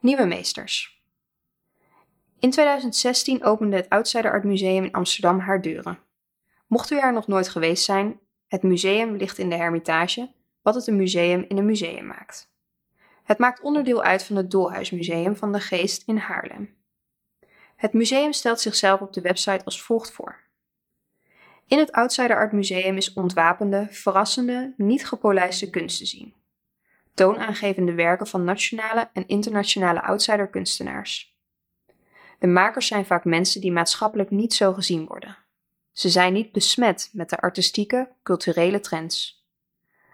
Nieuwe 0.00 0.24
meesters. 0.24 1.02
In 2.38 2.50
2016 2.50 3.44
opende 3.44 3.76
het 3.76 3.88
Outsider 3.88 4.30
Art 4.30 4.44
Museum 4.44 4.84
in 4.84 4.92
Amsterdam 4.92 5.38
haar 5.38 5.62
deuren. 5.62 5.98
Mocht 6.66 6.90
u 6.90 6.98
er 6.98 7.12
nog 7.12 7.26
nooit 7.26 7.48
geweest 7.48 7.84
zijn, 7.84 8.20
het 8.46 8.62
museum 8.62 9.16
ligt 9.16 9.38
in 9.38 9.48
de 9.48 9.56
Hermitage, 9.56 10.32
wat 10.62 10.74
het 10.74 10.86
een 10.86 10.96
museum 10.96 11.44
in 11.48 11.58
een 11.58 11.66
museum 11.66 12.06
maakt. 12.06 12.50
Het 13.22 13.38
maakt 13.38 13.60
onderdeel 13.60 14.02
uit 14.02 14.24
van 14.24 14.36
het 14.36 14.50
Dolhuismuseum 14.50 15.36
van 15.36 15.52
de 15.52 15.60
Geest 15.60 16.02
in 16.06 16.16
Haarlem. 16.16 16.81
Het 17.82 17.92
museum 17.92 18.32
stelt 18.32 18.60
zichzelf 18.60 19.00
op 19.00 19.12
de 19.12 19.20
website 19.20 19.64
als 19.64 19.82
volgt 19.82 20.10
voor. 20.10 20.40
In 21.66 21.78
het 21.78 21.92
Outsider 21.92 22.36
Art 22.36 22.52
Museum 22.52 22.96
is 22.96 23.12
ontwapende, 23.12 23.86
verrassende, 23.90 24.74
niet 24.76 25.06
gepolijste 25.06 25.70
kunst 25.70 25.98
te 25.98 26.06
zien. 26.06 26.34
Toonaangevende 27.14 27.94
werken 27.94 28.26
van 28.26 28.44
nationale 28.44 29.10
en 29.12 29.26
internationale 29.26 30.02
outsider 30.02 30.48
kunstenaars. 30.48 31.36
De 32.38 32.46
makers 32.46 32.86
zijn 32.86 33.06
vaak 33.06 33.24
mensen 33.24 33.60
die 33.60 33.72
maatschappelijk 33.72 34.30
niet 34.30 34.54
zo 34.54 34.72
gezien 34.72 35.06
worden. 35.06 35.36
Ze 35.92 36.08
zijn 36.08 36.32
niet 36.32 36.52
besmet 36.52 37.10
met 37.12 37.30
de 37.30 37.36
artistieke, 37.36 38.12
culturele 38.22 38.80
trends. 38.80 39.46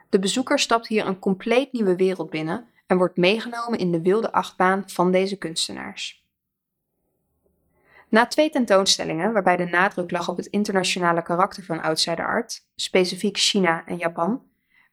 De 0.08 0.18
bezoeker 0.18 0.58
stapt 0.58 0.86
hier 0.86 1.06
een 1.06 1.18
compleet 1.18 1.72
nieuwe 1.72 1.96
wereld 1.96 2.30
binnen 2.30 2.68
en 2.86 2.96
wordt 2.96 3.16
meegenomen 3.16 3.78
in 3.78 3.92
de 3.92 4.02
wilde 4.02 4.32
achtbaan 4.32 4.82
van 4.86 5.12
deze 5.12 5.36
kunstenaars. 5.36 6.17
Na 8.08 8.26
twee 8.26 8.50
tentoonstellingen, 8.50 9.32
waarbij 9.32 9.56
de 9.56 9.64
nadruk 9.64 10.10
lag 10.10 10.28
op 10.28 10.36
het 10.36 10.46
internationale 10.46 11.22
karakter 11.22 11.64
van 11.64 11.82
outsider 11.82 12.26
art, 12.26 12.66
specifiek 12.74 13.38
China 13.38 13.86
en 13.86 13.96
Japan, 13.96 14.42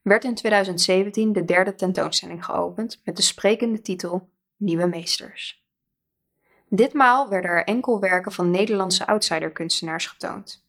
werd 0.01 0.23
in 0.23 0.35
2017 0.35 1.33
de 1.33 1.45
derde 1.45 1.75
tentoonstelling 1.75 2.45
geopend 2.45 3.01
met 3.03 3.15
de 3.15 3.21
sprekende 3.21 3.81
titel 3.81 4.29
Nieuwe 4.57 4.87
Meesters. 4.87 5.63
Ditmaal 6.69 7.29
werden 7.29 7.51
er 7.51 7.63
enkel 7.63 7.99
werken 7.99 8.31
van 8.31 8.51
Nederlandse 8.51 9.07
outsider-kunstenaars 9.07 10.07
getoond. 10.07 10.65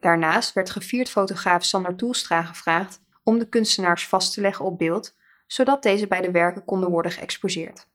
Daarnaast 0.00 0.52
werd 0.52 0.70
gevierd 0.70 1.10
fotograaf 1.10 1.64
Sander 1.64 1.96
Toelstra 1.96 2.42
gevraagd 2.42 3.00
om 3.22 3.38
de 3.38 3.48
kunstenaars 3.48 4.08
vast 4.08 4.34
te 4.34 4.40
leggen 4.40 4.64
op 4.64 4.78
beeld, 4.78 5.16
zodat 5.46 5.82
deze 5.82 6.06
bij 6.06 6.20
de 6.20 6.30
werken 6.30 6.64
konden 6.64 6.90
worden 6.90 7.12
geëxposeerd. 7.12 7.88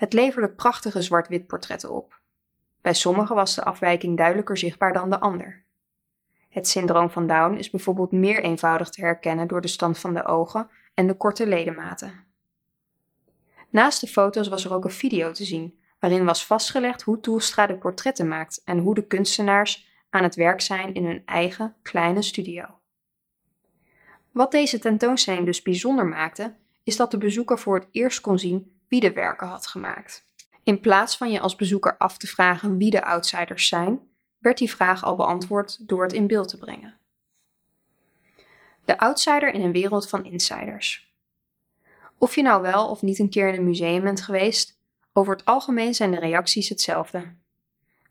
Het 0.00 0.12
leverde 0.12 0.48
prachtige 0.48 1.02
zwart-wit 1.02 1.46
portretten 1.46 1.90
op. 1.90 2.20
Bij 2.80 2.94
sommigen 2.94 3.34
was 3.34 3.54
de 3.54 3.64
afwijking 3.64 4.16
duidelijker 4.16 4.58
zichtbaar 4.58 4.92
dan 4.92 5.10
de 5.10 5.20
ander. 5.20 5.62
Het 6.48 6.68
syndroom 6.68 7.10
van 7.10 7.26
Down 7.26 7.54
is 7.54 7.70
bijvoorbeeld 7.70 8.12
meer 8.12 8.42
eenvoudig 8.42 8.88
te 8.88 9.00
herkennen 9.00 9.48
door 9.48 9.60
de 9.60 9.68
stand 9.68 9.98
van 9.98 10.14
de 10.14 10.24
ogen 10.24 10.70
en 10.94 11.06
de 11.06 11.14
korte 11.14 11.46
ledematen. 11.46 12.24
Naast 13.70 14.00
de 14.00 14.06
foto's 14.06 14.48
was 14.48 14.64
er 14.64 14.74
ook 14.74 14.84
een 14.84 14.90
video 14.90 15.32
te 15.32 15.44
zien, 15.44 15.78
waarin 15.98 16.24
was 16.24 16.46
vastgelegd 16.46 17.02
hoe 17.02 17.20
Toelstra 17.20 17.66
de 17.66 17.78
portretten 17.78 18.28
maakt 18.28 18.62
en 18.64 18.78
hoe 18.78 18.94
de 18.94 19.06
kunstenaars 19.06 19.88
aan 20.10 20.22
het 20.22 20.34
werk 20.34 20.60
zijn 20.60 20.94
in 20.94 21.04
hun 21.04 21.22
eigen 21.24 21.74
kleine 21.82 22.22
studio. 22.22 22.64
Wat 24.30 24.50
deze 24.50 24.78
tentoonstelling 24.78 25.44
dus 25.44 25.62
bijzonder 25.62 26.06
maakte, 26.06 26.54
is 26.82 26.96
dat 26.96 27.10
de 27.10 27.18
bezoeker 27.18 27.58
voor 27.58 27.74
het 27.74 27.88
eerst 27.90 28.20
kon 28.20 28.38
zien 28.38 28.78
wie 28.90 29.00
de 29.00 29.12
werken 29.12 29.46
had 29.46 29.66
gemaakt. 29.66 30.24
In 30.62 30.80
plaats 30.80 31.16
van 31.16 31.30
je 31.30 31.40
als 31.40 31.56
bezoeker 31.56 31.96
af 31.96 32.18
te 32.18 32.26
vragen 32.26 32.76
wie 32.76 32.90
de 32.90 33.04
outsiders 33.04 33.68
zijn, 33.68 34.00
werd 34.38 34.58
die 34.58 34.70
vraag 34.70 35.04
al 35.04 35.16
beantwoord 35.16 35.88
door 35.88 36.02
het 36.02 36.12
in 36.12 36.26
beeld 36.26 36.48
te 36.48 36.58
brengen. 36.58 36.98
De 38.84 38.98
outsider 38.98 39.54
in 39.54 39.62
een 39.62 39.72
wereld 39.72 40.08
van 40.08 40.24
insiders. 40.24 41.14
Of 42.18 42.34
je 42.34 42.42
nou 42.42 42.62
wel 42.62 42.88
of 42.88 43.02
niet 43.02 43.18
een 43.18 43.30
keer 43.30 43.48
in 43.48 43.54
een 43.54 43.64
museum 43.64 44.02
bent 44.02 44.20
geweest, 44.20 44.78
over 45.12 45.36
het 45.36 45.44
algemeen 45.44 45.94
zijn 45.94 46.10
de 46.10 46.18
reacties 46.18 46.68
hetzelfde. 46.68 47.34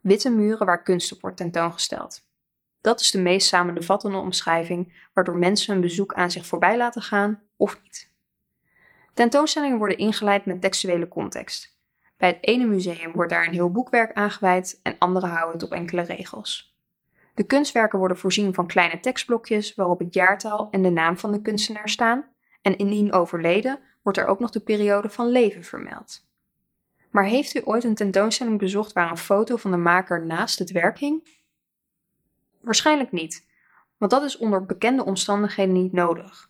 Witte 0.02 0.30
muren 0.30 0.66
waar 0.66 0.84
kunst 0.84 1.12
op 1.12 1.22
wordt 1.22 1.38
tentoongesteld. 1.38 2.28
Dat 2.82 3.00
is 3.00 3.12
de 3.12 3.22
meest 3.22 3.48
samenvattende 3.48 4.18
omschrijving 4.18 5.08
waardoor 5.14 5.38
mensen 5.38 5.76
een 5.76 5.82
bezoek 5.82 6.14
aan 6.14 6.32
zich 6.32 6.46
voorbij 6.46 6.78
laten 6.78 7.02
gaan 7.02 7.42
of 7.56 7.82
niet. 7.84 8.09
Tentoonstellingen 9.20 9.78
worden 9.78 9.98
ingeleid 9.98 10.46
met 10.46 10.62
textuele 10.62 11.08
context. 11.08 11.78
Bij 12.18 12.30
het 12.30 12.38
ene 12.42 12.66
museum 12.66 13.12
wordt 13.12 13.32
daar 13.32 13.48
een 13.48 13.54
heel 13.54 13.72
boekwerk 13.72 14.14
aangeweid 14.14 14.80
en 14.84 14.96
andere 15.00 15.28
houden 15.28 15.54
het 15.54 15.64
op 15.64 15.72
enkele 15.72 16.02
regels. 16.02 16.78
De 17.34 17.44
kunstwerken 17.44 18.00
worden 18.00 18.18
voorzien 18.18 18.54
van 18.54 18.68
kleine 18.68 19.00
tekstblokjes 19.00 19.76
waarop 19.76 20.00
het 20.00 20.14
jaartal 20.14 20.68
en 20.72 20.82
de 20.82 20.90
naam 20.90 21.18
van 21.18 21.32
de 21.32 21.42
kunstenaar 21.42 21.90
staan, 21.90 22.26
en 22.62 22.78
indien 22.78 23.14
overleden 23.14 23.80
wordt 24.02 24.18
er 24.18 24.26
ook 24.26 24.40
nog 24.40 24.50
de 24.50 24.60
periode 24.60 25.10
van 25.10 25.28
leven 25.28 25.64
vermeld. 25.64 26.28
Maar 27.12 27.26
heeft 27.26 27.56
u 27.56 27.62
ooit 27.64 27.84
een 27.84 27.96
tentoonstelling 27.96 28.60
bezocht 28.60 28.94
waar 28.94 29.12
een 29.12 29.18
foto 29.18 29.56
van 29.56 29.72
de 29.72 29.78
maker 29.78 30.26
naast 30.26 30.60
het 30.60 30.72
werk 30.72 31.00
hing? 31.00 31.28
Waarschijnlijk 32.62 33.12
niet, 33.12 33.46
want 33.98 34.12
dat 34.12 34.24
is 34.24 34.38
onder 34.38 34.66
bekende 34.66 35.06
omstandigheden 35.06 35.74
niet 35.74 35.92
nodig. 35.92 36.49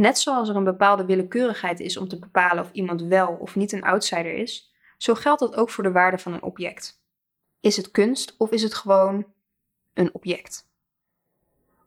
Net 0.00 0.18
zoals 0.18 0.48
er 0.48 0.56
een 0.56 0.64
bepaalde 0.64 1.04
willekeurigheid 1.04 1.80
is 1.80 1.96
om 1.96 2.08
te 2.08 2.18
bepalen 2.18 2.64
of 2.64 2.72
iemand 2.72 3.02
wel 3.02 3.28
of 3.28 3.56
niet 3.56 3.72
een 3.72 3.82
outsider 3.82 4.32
is, 4.32 4.72
zo 4.98 5.14
geldt 5.14 5.40
dat 5.40 5.56
ook 5.56 5.70
voor 5.70 5.84
de 5.84 5.92
waarde 5.92 6.18
van 6.18 6.32
een 6.32 6.42
object. 6.42 7.02
Is 7.60 7.76
het 7.76 7.90
kunst 7.90 8.34
of 8.38 8.50
is 8.50 8.62
het 8.62 8.74
gewoon 8.74 9.26
een 9.94 10.14
object? 10.14 10.68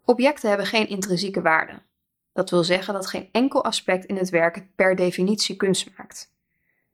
Objecten 0.06 0.50
hebben 0.50 0.68
geen 0.68 0.88
intrinsieke 0.88 1.42
waarde. 1.42 1.82
Dat 2.34 2.50
wil 2.50 2.64
zeggen 2.64 2.94
dat 2.94 3.08
geen 3.08 3.30
enkel 3.32 3.64
aspect 3.64 4.06
in 4.06 4.18
het 4.18 4.30
werk 4.30 4.76
per 4.76 4.96
definitie 4.96 5.56
kunst 5.56 5.98
maakt. 5.98 6.34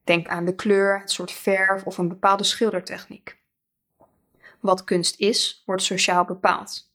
Denk 0.04 0.28
aan 0.28 0.46
de 0.46 0.56
kleur, 0.56 1.00
het 1.00 1.12
soort 1.12 1.32
verf 1.32 1.84
of 1.84 1.98
een 1.98 2.10
bepaalde 2.10 2.44
schildertechniek. 2.44 3.38
Wat 4.60 4.84
kunst 4.84 5.20
is, 5.20 5.64
wordt 5.66 5.84
sociaal 5.84 6.26
bepaald. 6.26 6.89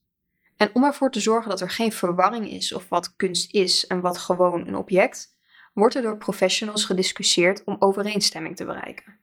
En 0.65 0.71
om 0.73 0.85
ervoor 0.85 1.11
te 1.11 1.21
zorgen 1.21 1.51
dat 1.51 1.61
er 1.61 1.71
geen 1.71 1.93
verwarring 1.93 2.51
is 2.51 2.73
of 2.73 2.89
wat 2.89 3.17
kunst 3.17 3.55
is 3.55 3.87
en 3.87 4.01
wat 4.01 4.19
gewoon 4.19 4.67
een 4.67 4.77
object, 4.77 5.37
wordt 5.73 5.95
er 5.95 6.03
door 6.03 6.17
professionals 6.17 6.85
gediscussieerd 6.85 7.65
om 7.65 7.77
overeenstemming 7.79 8.57
te 8.57 8.65
bereiken. 8.65 9.19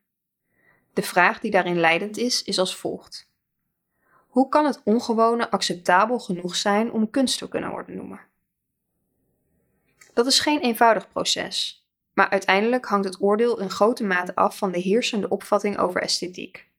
De 0.93 1.01
vraag 1.01 1.39
die 1.39 1.51
daarin 1.51 1.79
leidend 1.79 2.17
is, 2.17 2.43
is 2.43 2.59
als 2.59 2.75
volgt. 2.75 3.31
Hoe 4.27 4.49
kan 4.49 4.65
het 4.65 4.81
ongewone 4.83 5.51
acceptabel 5.51 6.19
genoeg 6.19 6.55
zijn 6.55 6.91
om 6.91 7.09
kunst 7.09 7.37
te 7.37 7.47
kunnen 7.47 7.69
worden 7.69 7.95
noemen? 7.95 8.19
Dat 10.13 10.25
is 10.25 10.39
geen 10.39 10.59
eenvoudig 10.59 11.09
proces, 11.09 11.87
maar 12.13 12.29
uiteindelijk 12.29 12.85
hangt 12.85 13.05
het 13.05 13.21
oordeel 13.21 13.59
in 13.59 13.69
grote 13.69 14.03
mate 14.03 14.35
af 14.35 14.57
van 14.57 14.71
de 14.71 14.79
heersende 14.79 15.29
opvatting 15.29 15.77
over 15.77 16.01
esthetiek. 16.01 16.69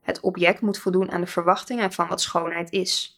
Het 0.00 0.20
object 0.20 0.60
moet 0.60 0.78
voldoen 0.78 1.10
aan 1.10 1.20
de 1.20 1.26
verwachtingen 1.26 1.92
van 1.92 2.08
wat 2.08 2.20
schoonheid 2.20 2.72
is. 2.72 3.16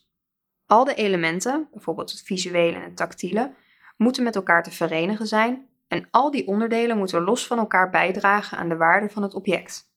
Al 0.69 0.83
de 0.83 0.93
elementen, 0.93 1.67
bijvoorbeeld 1.71 2.11
het 2.11 2.21
visuele 2.21 2.75
en 2.75 2.81
het 2.81 2.95
tactiele, 2.95 3.53
moeten 3.97 4.23
met 4.23 4.35
elkaar 4.35 4.63
te 4.63 4.71
verenigen 4.71 5.27
zijn 5.27 5.67
en 5.87 6.07
al 6.11 6.31
die 6.31 6.47
onderdelen 6.47 6.97
moeten 6.97 7.21
los 7.21 7.47
van 7.47 7.57
elkaar 7.57 7.89
bijdragen 7.89 8.57
aan 8.57 8.69
de 8.69 8.75
waarde 8.75 9.09
van 9.09 9.23
het 9.23 9.33
object. 9.33 9.91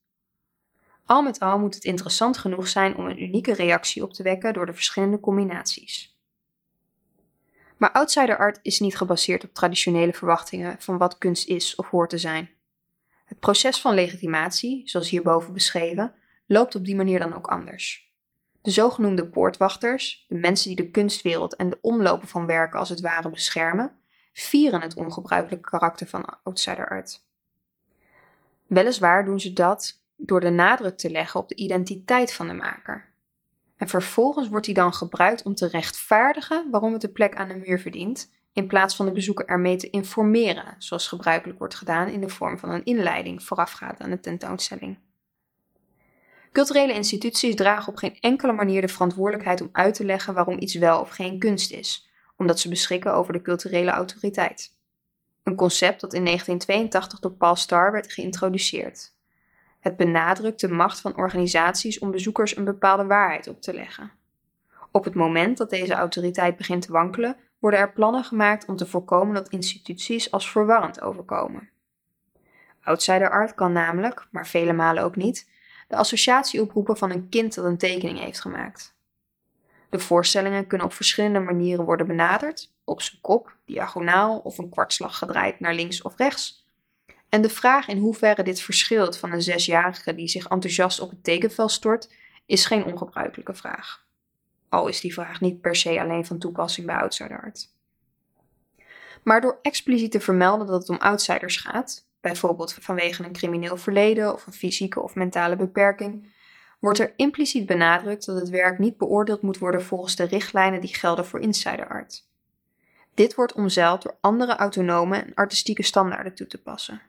Al 1.06 1.22
met 1.22 1.40
al 1.40 1.58
moet 1.58 1.74
het 1.74 1.84
interessant 1.84 2.38
genoeg 2.38 2.68
zijn 2.68 2.96
om 2.96 3.06
een 3.06 3.22
unieke 3.22 3.54
reactie 3.54 4.02
op 4.02 4.12
te 4.12 4.22
wekken 4.22 4.52
door 4.52 4.66
de 4.66 4.72
verschillende 4.72 5.20
combinaties. 5.20 6.18
Maar 7.76 7.92
outsider 7.92 8.38
art 8.38 8.58
is 8.62 8.80
niet 8.80 8.96
gebaseerd 8.96 9.44
op 9.44 9.54
traditionele 9.54 10.12
verwachtingen 10.12 10.76
van 10.78 10.98
wat 10.98 11.18
kunst 11.18 11.48
is 11.48 11.74
of 11.74 11.88
hoort 11.88 12.10
te 12.10 12.18
zijn. 12.18 12.50
Het 13.24 13.38
proces 13.38 13.80
van 13.80 13.94
legitimatie, 13.94 14.82
zoals 14.84 15.10
hierboven 15.10 15.52
beschreven, 15.52 16.14
loopt 16.46 16.74
op 16.74 16.84
die 16.84 16.96
manier 16.96 17.18
dan 17.18 17.34
ook 17.34 17.46
anders. 17.46 18.11
De 18.62 18.70
zogenoemde 18.70 19.28
poortwachters, 19.28 20.24
de 20.28 20.34
mensen 20.34 20.74
die 20.74 20.84
de 20.84 20.90
kunstwereld 20.90 21.56
en 21.56 21.70
de 21.70 21.78
omlopen 21.80 22.28
van 22.28 22.46
werken 22.46 22.78
als 22.78 22.88
het 22.88 23.00
ware 23.00 23.30
beschermen, 23.30 23.92
vieren 24.32 24.80
het 24.80 24.94
ongebruikelijke 24.94 25.70
karakter 25.70 26.06
van 26.06 26.38
outsider 26.42 26.88
art. 26.88 27.24
Weliswaar 28.66 29.24
doen 29.24 29.40
ze 29.40 29.52
dat 29.52 30.02
door 30.16 30.40
de 30.40 30.50
nadruk 30.50 30.96
te 30.96 31.10
leggen 31.10 31.40
op 31.40 31.48
de 31.48 31.54
identiteit 31.54 32.32
van 32.32 32.48
de 32.48 32.54
maker. 32.54 33.10
En 33.76 33.88
vervolgens 33.88 34.48
wordt 34.48 34.66
die 34.66 34.74
dan 34.74 34.94
gebruikt 34.94 35.42
om 35.42 35.54
te 35.54 35.68
rechtvaardigen 35.68 36.70
waarom 36.70 36.92
het 36.92 37.00
de 37.00 37.08
plek 37.08 37.36
aan 37.36 37.48
de 37.48 37.62
muur 37.66 37.78
verdient, 37.78 38.32
in 38.52 38.66
plaats 38.66 38.96
van 38.96 39.06
de 39.06 39.12
bezoeker 39.12 39.46
ermee 39.46 39.76
te 39.76 39.90
informeren, 39.90 40.74
zoals 40.78 41.08
gebruikelijk 41.08 41.58
wordt 41.58 41.74
gedaan 41.74 42.08
in 42.08 42.20
de 42.20 42.28
vorm 42.28 42.58
van 42.58 42.70
een 42.70 42.84
inleiding 42.84 43.42
voorafgaand 43.42 44.00
aan 44.00 44.10
de 44.10 44.20
tentoonstelling. 44.20 44.98
Culturele 46.52 46.92
instituties 46.92 47.54
dragen 47.54 47.92
op 47.92 47.96
geen 47.96 48.16
enkele 48.20 48.52
manier 48.52 48.80
de 48.80 48.88
verantwoordelijkheid 48.88 49.60
om 49.60 49.68
uit 49.72 49.94
te 49.94 50.04
leggen 50.04 50.34
waarom 50.34 50.58
iets 50.58 50.74
wel 50.74 51.00
of 51.00 51.10
geen 51.10 51.38
kunst 51.38 51.70
is, 51.70 52.10
omdat 52.36 52.60
ze 52.60 52.68
beschikken 52.68 53.14
over 53.14 53.32
de 53.32 53.42
culturele 53.42 53.90
autoriteit. 53.90 54.76
Een 55.42 55.54
concept 55.54 56.00
dat 56.00 56.12
in 56.14 56.24
1982 56.24 57.18
door 57.20 57.32
Paul 57.32 57.56
Starr 57.56 57.92
werd 57.92 58.12
geïntroduceerd. 58.12 59.14
Het 59.80 59.96
benadrukt 59.96 60.60
de 60.60 60.68
macht 60.68 61.00
van 61.00 61.16
organisaties 61.16 61.98
om 61.98 62.10
bezoekers 62.10 62.56
een 62.56 62.64
bepaalde 62.64 63.04
waarheid 63.06 63.48
op 63.48 63.60
te 63.60 63.74
leggen. 63.74 64.12
Op 64.90 65.04
het 65.04 65.14
moment 65.14 65.58
dat 65.58 65.70
deze 65.70 65.94
autoriteit 65.94 66.56
begint 66.56 66.82
te 66.82 66.92
wankelen, 66.92 67.36
worden 67.58 67.80
er 67.80 67.92
plannen 67.92 68.24
gemaakt 68.24 68.66
om 68.66 68.76
te 68.76 68.86
voorkomen 68.86 69.34
dat 69.34 69.48
instituties 69.48 70.30
als 70.30 70.50
verwarrend 70.50 71.00
overkomen. 71.00 71.70
Outsider 72.82 73.30
art 73.30 73.54
kan 73.54 73.72
namelijk, 73.72 74.26
maar 74.30 74.46
vele 74.46 74.72
malen 74.72 75.02
ook 75.02 75.16
niet, 75.16 75.50
de 75.92 75.98
associatie 75.98 76.60
oproepen 76.60 76.96
van 76.96 77.10
een 77.10 77.28
kind 77.28 77.54
dat 77.54 77.64
een 77.64 77.78
tekening 77.78 78.18
heeft 78.18 78.40
gemaakt. 78.40 78.94
De 79.90 79.98
voorstellingen 79.98 80.66
kunnen 80.66 80.86
op 80.86 80.92
verschillende 80.92 81.40
manieren 81.40 81.84
worden 81.84 82.06
benaderd, 82.06 82.72
op 82.84 83.02
zijn 83.02 83.20
kop, 83.20 83.56
diagonaal 83.64 84.38
of 84.38 84.58
een 84.58 84.68
kwartslag 84.68 85.18
gedraaid 85.18 85.60
naar 85.60 85.74
links 85.74 86.02
of 86.02 86.16
rechts. 86.16 86.66
En 87.28 87.42
de 87.42 87.48
vraag 87.48 87.88
in 87.88 87.98
hoeverre 87.98 88.42
dit 88.42 88.60
verschilt 88.60 89.18
van 89.18 89.32
een 89.32 89.42
zesjarige 89.42 90.14
die 90.14 90.28
zich 90.28 90.48
enthousiast 90.48 91.00
op 91.00 91.10
het 91.10 91.24
tekenvel 91.24 91.68
stort, 91.68 92.14
is 92.46 92.66
geen 92.66 92.84
ongebruikelijke 92.84 93.54
vraag. 93.54 94.04
Al 94.68 94.88
is 94.88 95.00
die 95.00 95.14
vraag 95.14 95.40
niet 95.40 95.60
per 95.60 95.76
se 95.76 96.00
alleen 96.00 96.26
van 96.26 96.38
toepassing 96.38 96.86
bij 96.86 96.96
outsider 96.96 97.40
art. 97.42 97.68
Maar 99.22 99.40
door 99.40 99.58
expliciet 99.62 100.10
te 100.10 100.20
vermelden 100.20 100.66
dat 100.66 100.80
het 100.80 100.88
om 100.88 100.96
outsiders 100.96 101.56
gaat, 101.56 102.06
bijvoorbeeld 102.22 102.74
vanwege 102.80 103.24
een 103.24 103.32
crimineel 103.32 103.76
verleden 103.76 104.32
of 104.32 104.46
een 104.46 104.52
fysieke 104.52 105.02
of 105.02 105.14
mentale 105.14 105.56
beperking, 105.56 106.32
wordt 106.78 106.98
er 106.98 107.12
impliciet 107.16 107.66
benadrukt 107.66 108.26
dat 108.26 108.36
het 108.36 108.48
werk 108.48 108.78
niet 108.78 108.96
beoordeeld 108.96 109.42
moet 109.42 109.58
worden 109.58 109.82
volgens 109.82 110.16
de 110.16 110.24
richtlijnen 110.24 110.80
die 110.80 110.94
gelden 110.94 111.26
voor 111.26 111.40
insider 111.40 111.88
art. 111.88 112.28
Dit 113.14 113.34
wordt 113.34 113.52
omzeild 113.52 114.02
door 114.02 114.16
andere 114.20 114.56
autonome 114.56 115.16
en 115.16 115.34
artistieke 115.34 115.82
standaarden 115.82 116.34
toe 116.34 116.46
te 116.46 116.62
passen. 116.62 117.02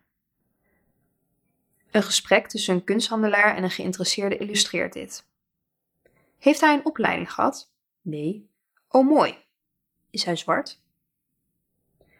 Een 1.91 2.03
gesprek 2.03 2.48
tussen 2.48 2.74
een 2.74 2.84
kunsthandelaar 2.84 3.55
en 3.55 3.63
een 3.63 3.72
geïnteresseerde 3.72 4.38
illustreert 4.38 4.93
dit. 4.93 5.25
Heeft 6.39 6.62
hij 6.62 6.74
een 6.74 6.86
opleiding 6.86 7.34
gehad? 7.34 7.72
Nee. 8.01 8.50
Oh 8.88 9.08
mooi. 9.08 9.38
Is 10.10 10.24
hij 10.24 10.36
zwart? 10.36 10.83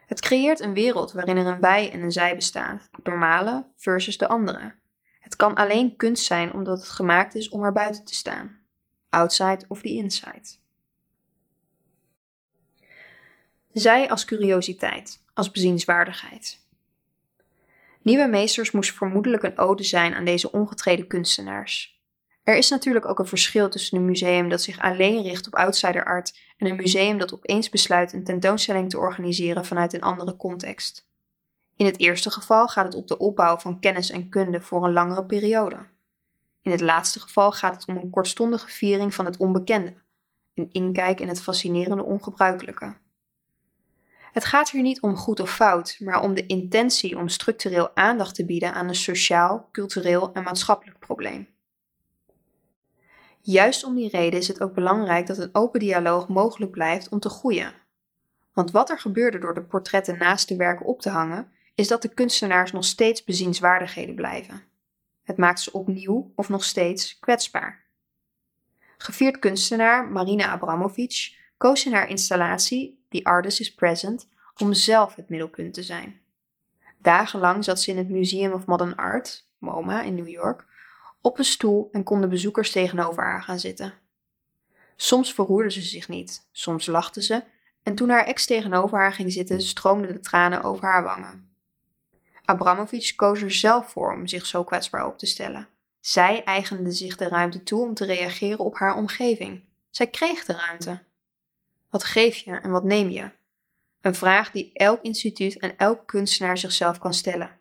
Het 0.06 0.22
creëert 0.22 0.60
een 0.60 0.74
wereld 0.74 1.12
waarin 1.12 1.38
er 1.38 1.46
een 1.46 1.60
wij 1.60 1.92
en 1.92 2.02
een 2.02 2.12
zij 2.12 2.36
bestaan, 2.36 2.82
het 2.92 3.06
normale 3.06 3.66
versus 3.76 4.18
de 4.18 4.28
andere. 4.28 4.76
Het 5.20 5.36
kan 5.36 5.56
alleen 5.56 5.96
kunst 5.96 6.26
zijn 6.26 6.54
omdat 6.54 6.80
het 6.80 6.90
gemaakt 6.90 7.36
is 7.36 7.50
om 7.50 7.64
er 7.64 7.74
buiten 7.74 8.04
te 8.04 8.16
staan. 8.16 8.60
Outside 9.10 9.66
of 9.68 9.82
the 9.82 9.90
inside. 9.90 10.62
Zij 13.72 14.10
als 14.10 14.26
curiositeit, 14.26 15.24
als 15.34 15.52
bezienswaardigheid. 15.52 16.62
Nieuwe 18.02 18.28
Meesters 18.28 18.72
moest 18.72 18.94
vermoedelijk 18.94 19.44
een 19.44 19.58
ode 19.58 19.84
zijn 19.84 20.14
aan 20.14 20.26
deze 20.26 20.52
ongetreden 20.52 21.08
kunstenaars. 21.08 22.03
Er 22.44 22.56
is 22.56 22.70
natuurlijk 22.70 23.06
ook 23.06 23.20
een 23.20 23.26
verschil 23.26 23.70
tussen 23.70 23.98
een 23.98 24.06
museum 24.06 24.50
dat 24.50 24.62
zich 24.62 24.80
alleen 24.80 25.24
richt 25.24 25.48
op 25.48 25.56
outsider 25.56 26.06
art 26.06 26.40
en 26.58 26.68
een 26.68 26.76
museum 26.76 27.18
dat 27.18 27.34
opeens 27.34 27.70
besluit 27.70 28.14
een 28.14 28.24
tentoonstelling 28.24 28.90
te 28.90 28.98
organiseren 28.98 29.66
vanuit 29.66 29.94
een 29.94 30.02
andere 30.02 30.36
context. 30.36 31.08
In 31.76 31.86
het 31.86 32.00
eerste 32.00 32.32
geval 32.32 32.68
gaat 32.68 32.86
het 32.86 32.96
op 32.96 33.08
de 33.08 33.18
opbouw 33.18 33.58
van 33.58 33.80
kennis 33.80 34.10
en 34.10 34.30
kunde 34.30 34.62
voor 34.62 34.86
een 34.86 34.94
langere 34.94 35.26
periode. 35.26 35.78
In 36.62 36.72
het 36.72 36.82
laatste 36.82 37.20
geval 37.20 37.52
gaat 37.52 37.76
het 37.76 37.86
om 37.88 37.98
een 37.98 38.10
kortstondige 38.10 38.68
viering 38.68 39.14
van 39.14 39.26
het 39.26 39.38
onbekende, 39.38 39.94
een 40.54 40.70
inkijk 40.72 41.20
in 41.20 41.28
het 41.28 41.42
fascinerende 41.42 42.04
ongebruikelijke. 42.04 42.96
Het 44.32 44.46
gaat 44.46 44.70
hier 44.70 44.82
niet 44.82 45.02
om 45.02 45.16
goed 45.16 45.40
of 45.40 45.56
fout, 45.56 45.98
maar 46.00 46.22
om 46.22 46.34
de 46.34 46.46
intentie 46.46 47.18
om 47.18 47.28
structureel 47.28 47.96
aandacht 47.96 48.36
te 48.36 48.46
bieden 48.46 48.74
aan 48.74 48.88
een 48.88 48.96
sociaal, 48.96 49.70
cultureel 49.72 50.34
en 50.34 50.44
maatschappelijk 50.44 51.00
probleem. 51.00 51.53
Juist 53.46 53.84
om 53.84 53.96
die 53.96 54.10
reden 54.10 54.40
is 54.40 54.48
het 54.48 54.62
ook 54.62 54.74
belangrijk 54.74 55.28
dat 55.28 55.38
een 55.38 55.50
open 55.52 55.80
dialoog 55.80 56.28
mogelijk 56.28 56.72
blijft 56.72 57.10
om 57.10 57.20
te 57.20 57.30
groeien. 57.30 57.74
Want 58.54 58.72
wat 58.72 58.90
er 58.90 59.00
gebeurde 59.00 59.40
door 59.40 59.54
de 59.54 59.64
portretten 59.64 60.18
naast 60.18 60.48
de 60.48 60.56
werken 60.56 60.86
op 60.86 61.02
te 61.02 61.10
hangen, 61.10 61.52
is 61.76 61.88
dat 61.88 62.02
de 62.02 62.14
kunstenaars 62.14 62.72
nog 62.72 62.86
steeds 62.86 63.24
bezienswaardigheden 63.24 64.16
blijven. 64.16 64.64
Het 65.24 65.38
maakt 65.38 65.60
ze 65.60 65.72
opnieuw 65.72 66.32
of 66.36 66.50
nog 66.50 66.64
steeds 66.64 67.20
kwetsbaar. 67.20 67.84
Gevierd 68.98 69.40
kunstenaar 69.40 70.08
Marina 70.08 70.48
Abramovic 70.48 71.38
koos 71.58 71.86
in 71.86 71.94
haar 71.94 72.10
installatie 72.10 73.06
The 73.10 73.24
Artist 73.24 73.60
is 73.60 73.74
Present 73.74 74.30
om 74.58 74.74
zelf 74.74 75.16
het 75.16 75.30
middelpunt 75.30 75.74
te 75.74 75.84
zijn. 75.84 76.22
Dagenlang 76.98 77.64
zat 77.64 77.82
ze 77.82 77.92
in 77.92 77.98
het 77.98 78.10
Museum 78.10 78.52
of 78.52 78.66
Modern 78.66 78.96
Art, 78.96 79.48
MoMA 79.58 80.02
in 80.02 80.16
New 80.16 80.28
York, 80.28 80.66
op 81.24 81.38
een 81.38 81.46
stoel 81.46 81.90
en 81.92 82.04
konden 82.04 82.30
bezoekers 82.30 82.72
tegenover 82.72 83.24
haar 83.24 83.44
gaan 83.44 83.60
zitten. 83.60 83.94
Soms 84.96 85.34
verroerde 85.34 85.72
ze 85.72 85.82
zich 85.82 86.08
niet, 86.08 86.48
soms 86.52 86.86
lachte 86.86 87.24
ze, 87.24 87.44
en 87.84 87.96
toen 87.96 88.10
haar 88.10 88.26
ex 88.26 88.46
tegenover 88.46 88.98
haar 88.98 89.14
ging 89.14 89.32
zitten, 89.32 89.62
stroomden 89.62 90.14
de 90.14 90.20
tranen 90.20 90.64
over 90.64 90.84
haar 90.84 91.04
wangen. 91.04 91.56
Abramovic 92.46 93.14
koos 93.16 93.42
er 93.42 93.52
zelf 93.52 93.90
voor 93.90 94.14
om 94.14 94.28
zich 94.28 94.46
zo 94.46 94.64
kwetsbaar 94.64 95.06
op 95.06 95.18
te 95.18 95.26
stellen. 95.26 95.68
Zij 96.00 96.44
eigende 96.44 96.92
zich 96.92 97.18
de 97.18 97.28
ruimte 97.28 97.64
toe 97.64 97.82
om 97.82 97.94
te 97.94 98.06
reageren 98.06 98.60
op 98.60 98.78
haar 98.78 98.96
omgeving. 98.96 99.64
Zij 99.90 100.08
kreeg 100.08 100.46
de 100.46 100.54
ruimte. 100.54 101.04
Wat 101.90 102.04
geef 102.04 102.36
je 102.36 102.52
en 102.56 102.72
wat 102.72 102.84
neem 102.84 103.10
je? 103.10 103.30
Een 104.02 104.16
vraag 104.16 104.52
die 104.52 104.74
elk 104.74 105.02
instituut 105.02 105.60
en 105.60 105.78
elk 105.78 106.08
kunstenaar 106.08 106.58
zichzelf 106.58 106.98
kan 106.98 107.14
stellen. 107.14 107.60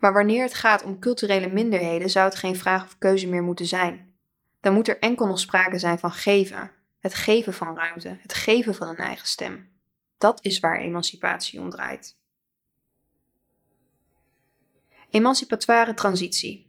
Maar 0.00 0.12
wanneer 0.12 0.42
het 0.42 0.54
gaat 0.54 0.82
om 0.82 0.98
culturele 0.98 1.48
minderheden, 1.48 2.10
zou 2.10 2.24
het 2.28 2.38
geen 2.38 2.56
vraag 2.56 2.84
of 2.84 2.98
keuze 2.98 3.28
meer 3.28 3.42
moeten 3.42 3.66
zijn. 3.66 4.14
Dan 4.60 4.74
moet 4.74 4.88
er 4.88 4.98
enkel 4.98 5.26
nog 5.26 5.40
sprake 5.40 5.78
zijn 5.78 5.98
van 5.98 6.12
geven, 6.12 6.70
het 6.98 7.14
geven 7.14 7.54
van 7.54 7.76
ruimte, 7.76 8.18
het 8.20 8.34
geven 8.34 8.74
van 8.74 8.88
een 8.88 8.96
eigen 8.96 9.26
stem. 9.26 9.68
Dat 10.18 10.44
is 10.44 10.60
waar 10.60 10.78
emancipatie 10.78 11.60
om 11.60 11.70
draait. 11.70 12.18
Emancipatoire 15.10 15.94
transitie. 15.94 16.68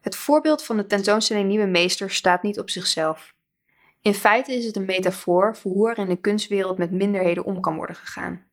Het 0.00 0.16
voorbeeld 0.16 0.64
van 0.64 0.76
de 0.76 0.86
tentoonstelling 0.86 1.48
Nieuwe 1.48 1.66
Meester 1.66 2.10
staat 2.10 2.42
niet 2.42 2.58
op 2.58 2.70
zichzelf. 2.70 3.34
In 4.00 4.14
feite 4.14 4.54
is 4.54 4.64
het 4.64 4.76
een 4.76 4.84
metafoor 4.84 5.56
voor 5.56 5.72
hoe 5.72 5.90
er 5.90 5.98
in 5.98 6.08
de 6.08 6.20
kunstwereld 6.20 6.78
met 6.78 6.90
minderheden 6.90 7.44
om 7.44 7.60
kan 7.60 7.76
worden 7.76 7.96
gegaan. 7.96 8.46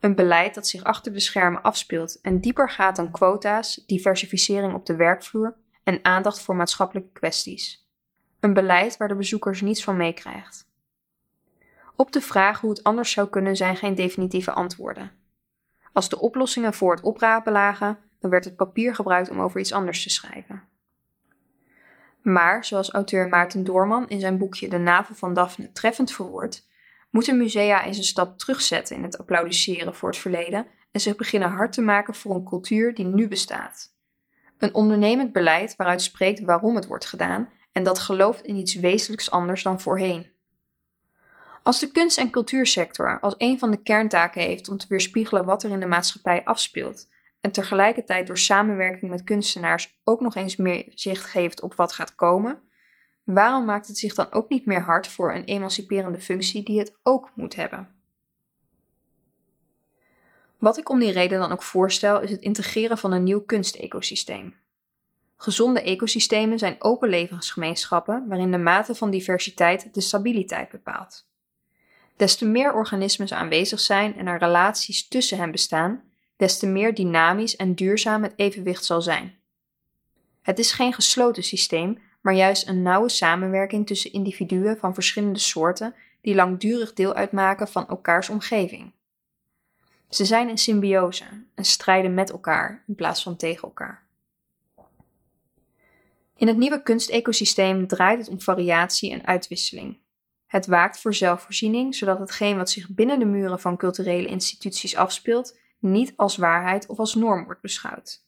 Een 0.00 0.14
beleid 0.14 0.54
dat 0.54 0.66
zich 0.66 0.84
achter 0.84 1.12
de 1.12 1.20
schermen 1.20 1.62
afspeelt 1.62 2.20
en 2.20 2.40
dieper 2.40 2.70
gaat 2.70 2.96
dan 2.96 3.10
quota's, 3.10 3.82
diversificering 3.86 4.74
op 4.74 4.86
de 4.86 4.96
werkvloer 4.96 5.56
en 5.82 5.98
aandacht 6.02 6.40
voor 6.40 6.56
maatschappelijke 6.56 7.12
kwesties. 7.12 7.88
Een 8.40 8.54
beleid 8.54 8.96
waar 8.96 9.08
de 9.08 9.14
bezoekers 9.14 9.60
niets 9.60 9.84
van 9.84 9.96
meekrijgt. 9.96 10.68
Op 11.96 12.12
de 12.12 12.20
vraag 12.20 12.60
hoe 12.60 12.70
het 12.70 12.82
anders 12.82 13.10
zou 13.10 13.28
kunnen 13.28 13.56
zijn 13.56 13.76
geen 13.76 13.94
definitieve 13.94 14.52
antwoorden. 14.52 15.12
Als 15.92 16.08
de 16.08 16.20
oplossingen 16.20 16.74
voor 16.74 16.94
het 16.94 17.04
oprapen 17.04 17.52
lagen, 17.52 17.98
dan 18.20 18.30
werd 18.30 18.44
het 18.44 18.56
papier 18.56 18.94
gebruikt 18.94 19.30
om 19.30 19.40
over 19.40 19.60
iets 19.60 19.72
anders 19.72 20.02
te 20.02 20.10
schrijven. 20.10 20.62
Maar, 22.22 22.64
zoals 22.64 22.90
auteur 22.90 23.28
Maarten 23.28 23.64
Doorman 23.64 24.08
in 24.08 24.20
zijn 24.20 24.38
boekje 24.38 24.68
De 24.68 24.78
Navel 24.78 25.14
van 25.14 25.34
Daphne 25.34 25.72
treffend 25.72 26.12
verwoordt, 26.12 26.66
moeten 27.10 27.36
musea 27.36 27.84
eens 27.84 27.98
een 27.98 28.04
stap 28.04 28.38
terugzetten 28.38 28.96
in 28.96 29.02
het 29.02 29.18
applaudisseren 29.18 29.94
voor 29.94 30.08
het 30.08 30.18
verleden 30.18 30.66
en 30.90 31.00
zich 31.00 31.16
beginnen 31.16 31.50
hard 31.50 31.72
te 31.72 31.80
maken 31.80 32.14
voor 32.14 32.34
een 32.34 32.44
cultuur 32.44 32.94
die 32.94 33.04
nu 33.04 33.28
bestaat. 33.28 33.94
Een 34.58 34.74
ondernemend 34.74 35.32
beleid 35.32 35.76
waaruit 35.76 36.02
spreekt 36.02 36.40
waarom 36.40 36.74
het 36.74 36.86
wordt 36.86 37.06
gedaan 37.06 37.48
en 37.72 37.82
dat 37.82 37.98
gelooft 37.98 38.44
in 38.44 38.56
iets 38.56 38.74
wezenlijks 38.74 39.30
anders 39.30 39.62
dan 39.62 39.80
voorheen. 39.80 40.34
Als 41.62 41.80
de 41.80 41.90
kunst- 41.90 42.18
en 42.18 42.30
cultuursector 42.30 43.20
als 43.20 43.34
een 43.38 43.58
van 43.58 43.70
de 43.70 43.82
kerntaken 43.82 44.42
heeft 44.42 44.68
om 44.68 44.76
te 44.76 44.86
weerspiegelen 44.88 45.44
wat 45.44 45.62
er 45.62 45.70
in 45.70 45.80
de 45.80 45.86
maatschappij 45.86 46.44
afspeelt 46.44 47.08
en 47.40 47.52
tegelijkertijd 47.52 48.26
door 48.26 48.38
samenwerking 48.38 49.10
met 49.10 49.24
kunstenaars 49.24 50.00
ook 50.04 50.20
nog 50.20 50.34
eens 50.34 50.56
meer 50.56 50.84
zicht 50.94 51.24
geeft 51.24 51.62
op 51.62 51.74
wat 51.74 51.92
gaat 51.92 52.14
komen, 52.14 52.60
waarom 53.26 53.64
maakt 53.64 53.86
het 53.86 53.98
zich 53.98 54.14
dan 54.14 54.32
ook 54.32 54.48
niet 54.48 54.66
meer 54.66 54.82
hard 54.82 55.06
voor 55.06 55.34
een 55.34 55.44
emanciperende 55.44 56.20
functie 56.20 56.62
die 56.62 56.78
het 56.78 56.94
ook 57.02 57.30
moet 57.34 57.54
hebben? 57.54 57.94
Wat 60.58 60.78
ik 60.78 60.88
om 60.88 60.98
die 60.98 61.12
reden 61.12 61.38
dan 61.38 61.52
ook 61.52 61.62
voorstel 61.62 62.20
is 62.20 62.30
het 62.30 62.40
integreren 62.40 62.98
van 62.98 63.12
een 63.12 63.22
nieuw 63.22 63.40
kunstecosysteem. 63.40 64.54
Gezonde 65.36 65.82
ecosystemen 65.82 66.58
zijn 66.58 66.76
open 66.78 67.08
levensgemeenschappen 67.08 68.24
waarin 68.28 68.50
de 68.50 68.58
mate 68.58 68.94
van 68.94 69.10
diversiteit 69.10 69.94
de 69.94 70.00
stabiliteit 70.00 70.68
bepaalt. 70.68 71.28
Des 72.16 72.36
te 72.36 72.46
meer 72.46 72.72
organismen 72.72 73.30
aanwezig 73.30 73.80
zijn 73.80 74.16
en 74.16 74.26
er 74.26 74.38
relaties 74.38 75.08
tussen 75.08 75.38
hen 75.38 75.50
bestaan, 75.50 76.02
des 76.36 76.58
te 76.58 76.66
meer 76.66 76.94
dynamisch 76.94 77.56
en 77.56 77.74
duurzaam 77.74 78.22
het 78.22 78.32
evenwicht 78.36 78.84
zal 78.84 79.02
zijn. 79.02 79.38
Het 80.42 80.58
is 80.58 80.72
geen 80.72 80.92
gesloten 80.92 81.42
systeem, 81.42 81.98
maar 82.26 82.34
juist 82.34 82.68
een 82.68 82.82
nauwe 82.82 83.08
samenwerking 83.08 83.86
tussen 83.86 84.12
individuen 84.12 84.78
van 84.78 84.94
verschillende 84.94 85.38
soorten 85.38 85.94
die 86.20 86.34
langdurig 86.34 86.92
deel 86.92 87.14
uitmaken 87.14 87.68
van 87.68 87.88
elkaars 87.88 88.28
omgeving. 88.28 88.92
Ze 90.08 90.24
zijn 90.24 90.48
in 90.48 90.58
symbiose 90.58 91.24
en 91.54 91.64
strijden 91.64 92.14
met 92.14 92.30
elkaar 92.30 92.84
in 92.86 92.94
plaats 92.94 93.22
van 93.22 93.36
tegen 93.36 93.62
elkaar. 93.62 94.06
In 96.36 96.46
het 96.46 96.56
nieuwe 96.56 96.82
kunstecosysteem 96.82 97.86
draait 97.86 98.18
het 98.18 98.28
om 98.28 98.40
variatie 98.40 99.12
en 99.12 99.26
uitwisseling. 99.26 99.98
Het 100.46 100.66
waakt 100.66 101.00
voor 101.00 101.14
zelfvoorziening, 101.14 101.94
zodat 101.94 102.18
hetgeen 102.18 102.56
wat 102.56 102.70
zich 102.70 102.88
binnen 102.88 103.18
de 103.18 103.24
muren 103.24 103.60
van 103.60 103.76
culturele 103.76 104.26
instituties 104.26 104.96
afspeelt, 104.96 105.58
niet 105.78 106.12
als 106.16 106.36
waarheid 106.36 106.86
of 106.86 106.98
als 106.98 107.14
norm 107.14 107.44
wordt 107.44 107.60
beschouwd. 107.60 108.24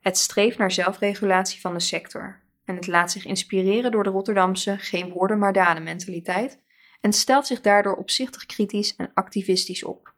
Het 0.00 0.18
streeft 0.18 0.58
naar 0.58 0.72
zelfregulatie 0.72 1.60
van 1.60 1.72
de 1.74 1.80
sector 1.80 2.42
en 2.64 2.76
het 2.76 2.86
laat 2.86 3.10
zich 3.10 3.24
inspireren 3.24 3.90
door 3.90 4.04
de 4.04 4.10
Rotterdamse 4.10 4.78
geen 4.78 5.10
woorden 5.10 5.38
maar 5.38 5.52
daden 5.52 5.82
mentaliteit 5.82 6.62
en 7.00 7.12
stelt 7.12 7.46
zich 7.46 7.60
daardoor 7.60 7.96
opzichtig 7.96 8.46
kritisch 8.46 8.96
en 8.96 9.10
activistisch 9.14 9.84
op. 9.84 10.14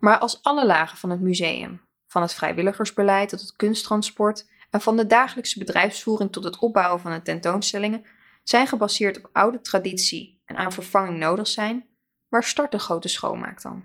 Maar 0.00 0.18
als 0.18 0.42
alle 0.42 0.66
lagen 0.66 0.98
van 0.98 1.10
het 1.10 1.20
museum, 1.20 1.80
van 2.06 2.22
het 2.22 2.34
vrijwilligersbeleid 2.34 3.28
tot 3.28 3.40
het 3.40 3.56
kunsttransport 3.56 4.46
en 4.70 4.80
van 4.80 4.96
de 4.96 5.06
dagelijkse 5.06 5.58
bedrijfsvoering 5.58 6.32
tot 6.32 6.44
het 6.44 6.58
opbouwen 6.58 7.00
van 7.00 7.12
de 7.12 7.22
tentoonstellingen 7.22 8.04
zijn 8.42 8.66
gebaseerd 8.66 9.18
op 9.18 9.28
oude 9.32 9.60
traditie 9.60 10.42
en 10.44 10.56
aan 10.56 10.72
vervanging 10.72 11.18
nodig 11.18 11.46
zijn, 11.46 11.86
waar 12.28 12.44
start 12.44 12.72
de 12.72 12.78
grote 12.78 13.08
schoonmaak 13.08 13.62
dan? 13.62 13.84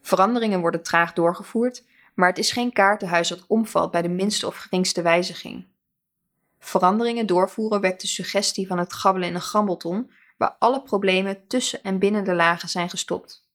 Veranderingen 0.00 0.60
worden 0.60 0.82
traag 0.82 1.12
doorgevoerd, 1.12 1.84
maar 2.16 2.28
het 2.28 2.38
is 2.38 2.52
geen 2.52 2.72
kaartenhuis 2.72 3.28
dat 3.28 3.44
omvalt 3.46 3.90
bij 3.90 4.02
de 4.02 4.08
minste 4.08 4.46
of 4.46 4.56
geringste 4.56 5.02
wijziging. 5.02 5.66
Veranderingen 6.58 7.26
doorvoeren 7.26 7.80
wekt 7.80 8.00
de 8.00 8.06
suggestie 8.06 8.66
van 8.66 8.78
het 8.78 8.92
grabbelen 8.92 9.28
in 9.28 9.34
een 9.34 9.40
grambelton, 9.40 10.10
waar 10.36 10.56
alle 10.58 10.82
problemen 10.82 11.46
tussen 11.46 11.82
en 11.82 11.98
binnen 11.98 12.24
de 12.24 12.34
lagen 12.34 12.68
zijn 12.68 12.90
gestopt. 12.90 13.48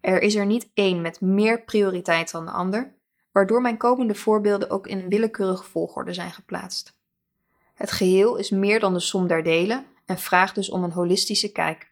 Er 0.00 0.22
is 0.22 0.34
er 0.34 0.46
niet 0.46 0.70
één 0.74 1.00
met 1.00 1.20
meer 1.20 1.62
prioriteit 1.62 2.30
dan 2.30 2.44
de 2.44 2.50
ander, 2.50 2.94
waardoor 3.32 3.60
mijn 3.60 3.76
komende 3.76 4.14
voorbeelden 4.14 4.70
ook 4.70 4.86
in 4.86 5.08
willekeurige 5.08 5.64
volgorde 5.64 6.12
zijn 6.12 6.32
geplaatst. 6.32 6.98
Het 7.74 7.90
geheel 7.90 8.36
is 8.36 8.50
meer 8.50 8.80
dan 8.80 8.92
de 8.92 9.00
som 9.00 9.26
der 9.26 9.42
delen 9.42 9.86
en 10.06 10.18
vraagt 10.18 10.54
dus 10.54 10.70
om 10.70 10.84
een 10.84 10.92
holistische 10.92 11.52
kijk. 11.52 11.89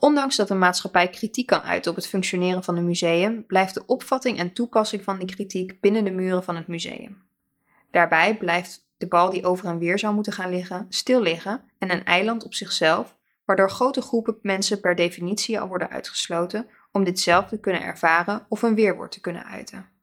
Ondanks 0.00 0.36
dat 0.36 0.48
de 0.48 0.54
maatschappij 0.54 1.08
kritiek 1.08 1.46
kan 1.46 1.60
uiten 1.60 1.90
op 1.90 1.96
het 1.96 2.06
functioneren 2.06 2.64
van 2.64 2.76
een 2.76 2.84
museum, 2.84 3.46
blijft 3.46 3.74
de 3.74 3.86
opvatting 3.86 4.38
en 4.38 4.52
toepassing 4.52 5.04
van 5.04 5.18
die 5.18 5.26
kritiek 5.26 5.80
binnen 5.80 6.04
de 6.04 6.10
muren 6.10 6.44
van 6.44 6.56
het 6.56 6.66
museum. 6.66 7.22
Daarbij 7.90 8.36
blijft 8.36 8.86
de 8.96 9.08
bal 9.08 9.30
die 9.30 9.44
over 9.44 9.66
en 9.66 9.78
weer 9.78 9.98
zou 9.98 10.14
moeten 10.14 10.32
gaan 10.32 10.50
liggen, 10.50 10.86
stil 10.88 11.20
liggen 11.20 11.62
en 11.78 11.90
een 11.90 12.04
eiland 12.04 12.44
op 12.44 12.54
zichzelf, 12.54 13.16
waardoor 13.44 13.70
grote 13.70 14.00
groepen 14.00 14.38
mensen 14.42 14.80
per 14.80 14.94
definitie 14.94 15.60
al 15.60 15.68
worden 15.68 15.90
uitgesloten 15.90 16.68
om 16.92 17.04
dit 17.04 17.20
zelf 17.20 17.46
te 17.46 17.60
kunnen 17.60 17.82
ervaren 17.82 18.46
of 18.48 18.62
een 18.62 18.74
weerwoord 18.74 19.12
te 19.12 19.20
kunnen 19.20 19.44
uiten. 19.44 19.97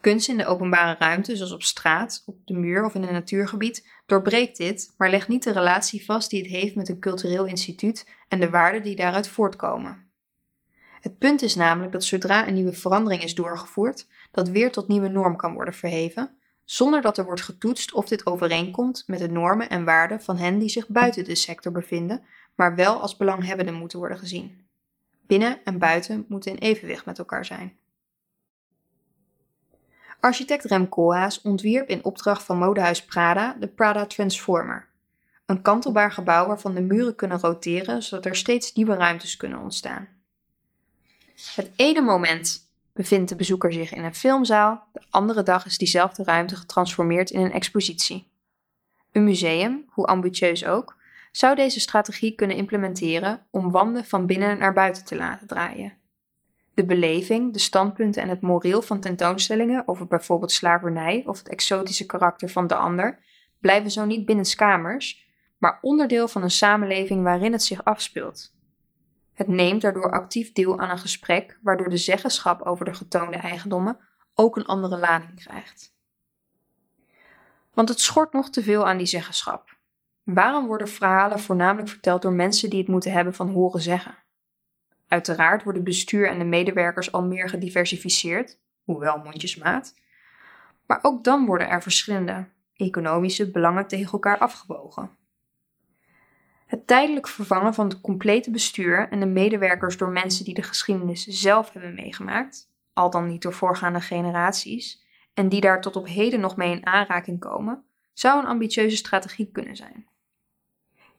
Kunst 0.00 0.28
in 0.28 0.36
de 0.36 0.46
openbare 0.46 0.96
ruimte, 0.98 1.36
zoals 1.36 1.52
op 1.52 1.62
straat, 1.62 2.22
op 2.26 2.36
de 2.44 2.54
muur 2.54 2.84
of 2.84 2.94
in 2.94 3.02
een 3.02 3.12
natuurgebied, 3.12 3.88
doorbreekt 4.06 4.56
dit, 4.56 4.94
maar 4.96 5.10
legt 5.10 5.28
niet 5.28 5.42
de 5.42 5.52
relatie 5.52 6.04
vast 6.04 6.30
die 6.30 6.42
het 6.42 6.50
heeft 6.50 6.74
met 6.74 6.88
een 6.88 6.98
cultureel 6.98 7.46
instituut 7.46 8.08
en 8.28 8.40
de 8.40 8.50
waarden 8.50 8.82
die 8.82 8.96
daaruit 8.96 9.28
voortkomen. 9.28 10.10
Het 11.00 11.18
punt 11.18 11.42
is 11.42 11.54
namelijk 11.54 11.92
dat 11.92 12.04
zodra 12.04 12.48
een 12.48 12.54
nieuwe 12.54 12.72
verandering 12.72 13.22
is 13.22 13.34
doorgevoerd, 13.34 14.06
dat 14.30 14.48
weer 14.48 14.72
tot 14.72 14.88
nieuwe 14.88 15.08
norm 15.08 15.36
kan 15.36 15.54
worden 15.54 15.74
verheven, 15.74 16.38
zonder 16.64 17.02
dat 17.02 17.18
er 17.18 17.24
wordt 17.24 17.42
getoetst 17.42 17.92
of 17.92 18.08
dit 18.08 18.26
overeenkomt 18.26 19.02
met 19.06 19.18
de 19.18 19.30
normen 19.30 19.68
en 19.68 19.84
waarden 19.84 20.22
van 20.22 20.36
hen 20.36 20.58
die 20.58 20.68
zich 20.68 20.88
buiten 20.88 21.24
de 21.24 21.34
sector 21.34 21.72
bevinden, 21.72 22.22
maar 22.54 22.74
wel 22.74 23.00
als 23.00 23.16
belanghebbenden 23.16 23.74
moeten 23.74 23.98
worden 23.98 24.18
gezien. 24.18 24.68
Binnen 25.26 25.64
en 25.64 25.78
buiten 25.78 26.24
moeten 26.28 26.50
in 26.50 26.58
evenwicht 26.58 27.04
met 27.04 27.18
elkaar 27.18 27.44
zijn. 27.44 27.79
Architect 30.20 30.64
Rem 30.64 30.88
Koolhaas 30.88 31.40
ontwierp 31.42 31.88
in 31.88 32.04
opdracht 32.04 32.42
van 32.42 32.58
modehuis 32.58 33.04
Prada 33.04 33.56
de 33.60 33.66
Prada 33.66 34.06
Transformer. 34.06 34.88
Een 35.46 35.62
kantelbaar 35.62 36.12
gebouw 36.12 36.46
waarvan 36.46 36.74
de 36.74 36.80
muren 36.80 37.14
kunnen 37.14 37.40
roteren 37.40 38.02
zodat 38.02 38.24
er 38.24 38.36
steeds 38.36 38.72
nieuwe 38.72 38.94
ruimtes 38.94 39.36
kunnen 39.36 39.58
ontstaan. 39.58 40.08
Het 41.54 41.70
ene 41.76 42.00
moment 42.00 42.68
bevindt 42.92 43.28
de 43.28 43.36
bezoeker 43.36 43.72
zich 43.72 43.92
in 43.92 44.04
een 44.04 44.14
filmzaal, 44.14 44.86
de 44.92 45.02
andere 45.10 45.42
dag 45.42 45.66
is 45.66 45.78
diezelfde 45.78 46.24
ruimte 46.24 46.56
getransformeerd 46.56 47.30
in 47.30 47.40
een 47.40 47.52
expositie. 47.52 48.28
Een 49.12 49.24
museum, 49.24 49.84
hoe 49.88 50.06
ambitieus 50.06 50.64
ook, 50.64 50.96
zou 51.32 51.56
deze 51.56 51.80
strategie 51.80 52.34
kunnen 52.34 52.56
implementeren 52.56 53.46
om 53.50 53.70
wanden 53.70 54.04
van 54.04 54.26
binnen 54.26 54.58
naar 54.58 54.72
buiten 54.72 55.04
te 55.04 55.16
laten 55.16 55.46
draaien. 55.46 55.99
De 56.74 56.84
beleving, 56.84 57.52
de 57.52 57.58
standpunten 57.58 58.22
en 58.22 58.28
het 58.28 58.40
moreel 58.40 58.82
van 58.82 59.00
tentoonstellingen 59.00 59.88
over 59.88 60.06
bijvoorbeeld 60.06 60.52
slavernij 60.52 61.22
of 61.26 61.38
het 61.38 61.48
exotische 61.48 62.06
karakter 62.06 62.48
van 62.48 62.66
de 62.66 62.74
ander 62.74 63.18
blijven 63.58 63.90
zo 63.90 64.04
niet 64.04 64.26
binnenskamers, 64.26 65.28
maar 65.58 65.78
onderdeel 65.82 66.28
van 66.28 66.42
een 66.42 66.50
samenleving 66.50 67.22
waarin 67.22 67.52
het 67.52 67.62
zich 67.62 67.84
afspeelt. 67.84 68.54
Het 69.32 69.48
neemt 69.48 69.82
daardoor 69.82 70.10
actief 70.12 70.52
deel 70.52 70.78
aan 70.78 70.90
een 70.90 70.98
gesprek, 70.98 71.58
waardoor 71.62 71.88
de 71.88 71.96
zeggenschap 71.96 72.62
over 72.62 72.84
de 72.84 72.94
getoonde 72.94 73.36
eigendommen 73.36 73.98
ook 74.34 74.56
een 74.56 74.66
andere 74.66 74.98
lading 74.98 75.34
krijgt. 75.34 75.94
Want 77.74 77.88
het 77.88 78.00
schort 78.00 78.32
nog 78.32 78.50
te 78.50 78.62
veel 78.62 78.86
aan 78.86 78.96
die 78.96 79.06
zeggenschap. 79.06 79.78
Waarom 80.22 80.66
worden 80.66 80.88
verhalen 80.88 81.40
voornamelijk 81.40 81.88
verteld 81.88 82.22
door 82.22 82.32
mensen 82.32 82.70
die 82.70 82.78
het 82.78 82.88
moeten 82.88 83.12
hebben 83.12 83.34
van 83.34 83.48
horen 83.48 83.80
zeggen? 83.80 84.18
Uiteraard 85.10 85.62
worden 85.62 85.84
bestuur 85.84 86.28
en 86.28 86.38
de 86.38 86.44
medewerkers 86.44 87.12
al 87.12 87.22
meer 87.22 87.48
gediversifieerd, 87.48 88.58
hoewel 88.84 89.18
mondjesmaat. 89.18 89.94
Maar 90.86 90.98
ook 91.02 91.24
dan 91.24 91.46
worden 91.46 91.68
er 91.68 91.82
verschillende 91.82 92.48
economische 92.76 93.50
belangen 93.50 93.86
tegen 93.86 94.12
elkaar 94.12 94.38
afgewogen. 94.38 95.10
Het 96.66 96.86
tijdelijk 96.86 97.28
vervangen 97.28 97.74
van 97.74 97.88
het 97.88 98.00
complete 98.00 98.50
bestuur 98.50 99.08
en 99.08 99.20
de 99.20 99.26
medewerkers 99.26 99.96
door 99.96 100.10
mensen 100.10 100.44
die 100.44 100.54
de 100.54 100.62
geschiedenis 100.62 101.26
zelf 101.26 101.72
hebben 101.72 101.94
meegemaakt, 101.94 102.70
al 102.92 103.10
dan 103.10 103.26
niet 103.26 103.42
door 103.42 103.52
voorgaande 103.52 104.00
generaties, 104.00 105.04
en 105.34 105.48
die 105.48 105.60
daar 105.60 105.80
tot 105.80 105.96
op 105.96 106.06
heden 106.06 106.40
nog 106.40 106.56
mee 106.56 106.70
in 106.70 106.86
aanraking 106.86 107.40
komen, 107.40 107.84
zou 108.12 108.40
een 108.40 108.48
ambitieuze 108.48 108.96
strategie 108.96 109.50
kunnen 109.52 109.76
zijn. 109.76 110.09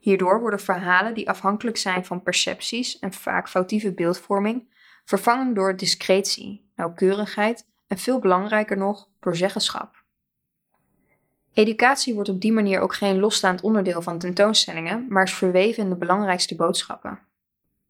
Hierdoor 0.01 0.39
worden 0.39 0.59
verhalen 0.59 1.13
die 1.13 1.29
afhankelijk 1.29 1.77
zijn 1.77 2.05
van 2.05 2.23
percepties 2.23 2.99
en 2.99 3.13
vaak 3.13 3.49
foutieve 3.49 3.93
beeldvorming 3.93 4.69
vervangen 5.05 5.53
door 5.53 5.77
discretie, 5.77 6.69
nauwkeurigheid 6.75 7.67
en 7.87 7.97
veel 7.97 8.19
belangrijker 8.19 8.77
nog 8.77 9.09
door 9.19 9.35
zeggenschap. 9.35 10.03
Educatie 11.53 12.13
wordt 12.13 12.29
op 12.29 12.41
die 12.41 12.51
manier 12.51 12.79
ook 12.79 12.93
geen 12.93 13.19
losstaand 13.19 13.61
onderdeel 13.61 14.01
van 14.01 14.19
tentoonstellingen, 14.19 15.05
maar 15.09 15.23
is 15.23 15.33
verweven 15.33 15.83
in 15.83 15.89
de 15.89 15.95
belangrijkste 15.95 16.55
boodschappen. 16.55 17.19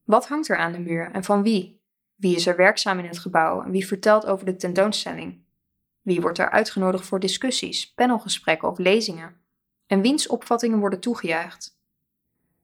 Wat 0.04 0.28
hangt 0.28 0.50
er 0.50 0.58
aan 0.58 0.72
de 0.72 0.80
muur 0.80 1.12
en 1.12 1.24
van 1.24 1.44
wie? 1.44 1.82
Wie 2.16 2.36
is 2.36 2.48
er 2.48 2.56
werkzaam 2.56 3.00
in 3.00 3.06
het 3.06 3.20
gebouw 3.20 3.64
en 3.64 3.72
wie 3.72 3.88
vertelt 3.88 4.26
over 4.26 4.46
de 4.46 4.56
tentoonstelling? 4.56 5.44
Wie 6.02 6.22
wordt 6.22 6.38
er 6.38 6.50
uitgenodigd 6.50 7.06
voor 7.06 7.20
discussies, 7.20 7.94
panelgesprekken 7.94 8.70
of 8.70 8.78
lezingen? 8.78 9.36
En 9.88 10.02
wiens 10.02 10.28
opvattingen 10.28 10.80
worden 10.80 11.00
toegejuicht? 11.00 11.80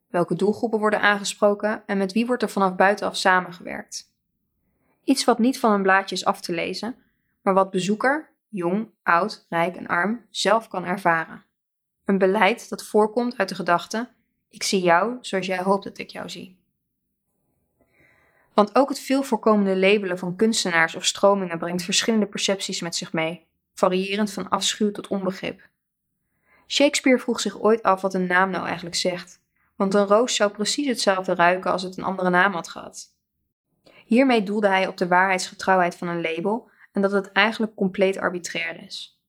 Welke 0.08 0.36
doelgroepen 0.36 0.80
worden 0.80 1.02
aangesproken 1.02 1.84
en 1.86 1.98
met 1.98 2.12
wie 2.12 2.26
wordt 2.26 2.44
er 2.44 2.50
vanaf 2.50 2.76
buitenaf 2.76 3.16
samengewerkt? 3.16 4.12
Iets 5.04 5.24
wat 5.24 5.40
niet 5.40 5.60
van 5.60 5.72
een 5.72 5.82
blaadje 5.82 6.16
is 6.16 6.26
af 6.26 6.42
te 6.42 6.54
lezen, 6.54 6.96
maar 7.42 7.54
wat 7.54 7.72
bezoeker, 7.72 8.30
jong, 8.48 8.90
oud, 9.04 9.46
rijk 9.50 9.76
en 9.76 9.88
arm, 9.88 10.26
zelf 10.30 10.68
kan 10.68 10.86
ervaren. 10.86 11.44
Een 12.06 12.18
beleid 12.18 12.70
dat 12.70 12.86
voorkomt 12.86 13.38
uit 13.38 13.50
de 13.50 13.56
gedachte: 13.56 14.10
ik 14.50 14.64
zie 14.64 14.82
jou 14.82 15.18
zoals 15.22 15.46
jij 15.46 15.62
hoopt 15.62 15.84
dat 15.84 15.98
ik 15.98 16.10
jou 16.10 16.30
zie. 16.30 16.60
Want 18.54 18.76
ook 18.76 18.90
het 18.90 19.00
veel 19.00 19.24
voorkomende 19.24 19.78
labelen 19.78 20.18
van 20.18 20.36
kunstenaars 20.36 20.96
of 20.96 21.06
stromingen 21.06 21.58
brengt 21.58 21.84
verschillende 21.84 22.26
percepties 22.26 22.82
met 22.82 22.96
zich 22.96 23.14
mee, 23.14 23.46
variërend 23.74 24.34
van 24.34 24.50
afschuw 24.50 24.92
tot 24.92 25.08
onbegrip. 25.08 25.62
Shakespeare 26.68 27.20
vroeg 27.20 27.40
zich 27.40 27.60
ooit 27.60 27.84
af 27.84 28.02
wat 28.02 28.14
een 28.14 28.28
naam 28.28 28.50
nou 28.50 28.66
eigenlijk 28.66 28.96
zegt, 28.96 29.40
want 29.78 29.94
een 29.94 30.06
roos 30.06 30.36
zou 30.36 30.52
precies 30.52 30.88
hetzelfde 30.88 31.36
ruiken 31.36 31.72
als 31.72 31.84
het 31.84 31.98
een 31.98 32.04
andere 32.04 32.30
naam 32.30 32.54
had 32.54 32.70
gehad. 32.70 33.16
Hiermee 34.06 34.44
doelde 34.44 34.68
hij 34.68 34.88
op 34.88 34.98
de 34.98 35.08
waarheidsgetrouwheid 35.08 35.96
van 35.96 36.08
een 36.08 36.22
label 36.22 36.70
en 36.92 37.02
dat 37.02 37.12
het 37.12 37.32
eigenlijk 37.32 37.76
compleet 37.76 38.18
arbitrair 38.18 38.84
is. 38.84 39.22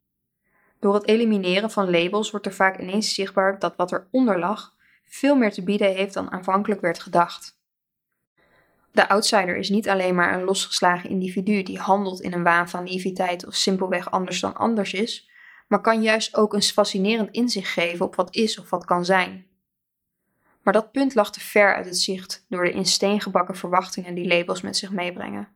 Door 0.81 0.95
het 0.95 1.07
elimineren 1.07 1.71
van 1.71 1.91
labels 1.91 2.31
wordt 2.31 2.47
er 2.47 2.53
vaak 2.53 2.79
ineens 2.79 3.15
zichtbaar 3.15 3.59
dat 3.59 3.77
wat 3.77 3.93
eronder 3.93 4.39
lag 4.39 4.77
veel 5.05 5.37
meer 5.37 5.53
te 5.53 5.63
bieden 5.63 5.95
heeft 5.95 6.15
dan 6.15 6.33
aanvankelijk 6.33 6.81
werd 6.81 7.01
gedacht. 7.01 7.57
De 8.93 9.09
outsider 9.09 9.57
is 9.57 9.69
niet 9.69 9.89
alleen 9.89 10.15
maar 10.15 10.35
een 10.35 10.45
losgeslagen 10.45 11.11
individu 11.11 11.63
die 11.63 11.79
handelt 11.79 12.21
in 12.21 12.33
een 12.33 12.43
waan 12.43 12.69
van 12.69 12.85
naïviteit 12.85 13.47
of 13.47 13.55
simpelweg 13.55 14.11
anders 14.11 14.41
dan 14.41 14.55
anders 14.55 14.93
is, 14.93 15.31
maar 15.69 15.81
kan 15.81 16.03
juist 16.03 16.37
ook 16.37 16.55
een 16.55 16.63
fascinerend 16.63 17.31
inzicht 17.31 17.73
geven 17.73 18.07
op 18.07 18.15
wat 18.15 18.35
is 18.35 18.59
of 18.59 18.71
wat 18.71 18.85
kan 18.85 19.05
zijn. 19.05 19.47
Maar 20.69 20.81
dat 20.81 20.93
punt 20.93 21.15
lag 21.15 21.33
te 21.33 21.41
ver 21.41 21.75
uit 21.75 21.85
het 21.85 21.99
zicht 21.99 22.45
door 22.49 22.65
de 22.65 22.71
in 22.73 22.87
steen 22.87 23.21
gebakken 23.21 23.57
verwachtingen 23.57 24.15
die 24.15 24.27
labels 24.27 24.61
met 24.61 24.77
zich 24.77 24.91
meebrengen. 24.91 25.49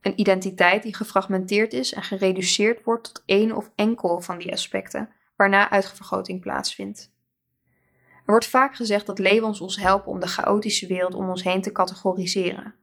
Een 0.00 0.20
identiteit 0.20 0.82
die 0.82 0.94
gefragmenteerd 0.94 1.72
is 1.72 1.92
en 1.92 2.02
gereduceerd 2.02 2.84
wordt 2.84 3.04
tot 3.04 3.22
één 3.26 3.56
of 3.56 3.70
enkel 3.74 4.20
van 4.20 4.38
die 4.38 4.52
aspecten, 4.52 5.08
waarna 5.36 5.70
uitvergroting 5.70 6.40
plaatsvindt. 6.40 7.12
Er 8.14 8.22
wordt 8.24 8.46
vaak 8.46 8.76
gezegd 8.76 9.06
dat 9.06 9.18
labels 9.18 9.60
ons 9.60 9.76
helpen 9.76 10.12
om 10.12 10.20
de 10.20 10.28
chaotische 10.28 10.86
wereld 10.86 11.14
om 11.14 11.28
ons 11.28 11.42
heen 11.42 11.62
te 11.62 11.72
categoriseren. 11.72 12.74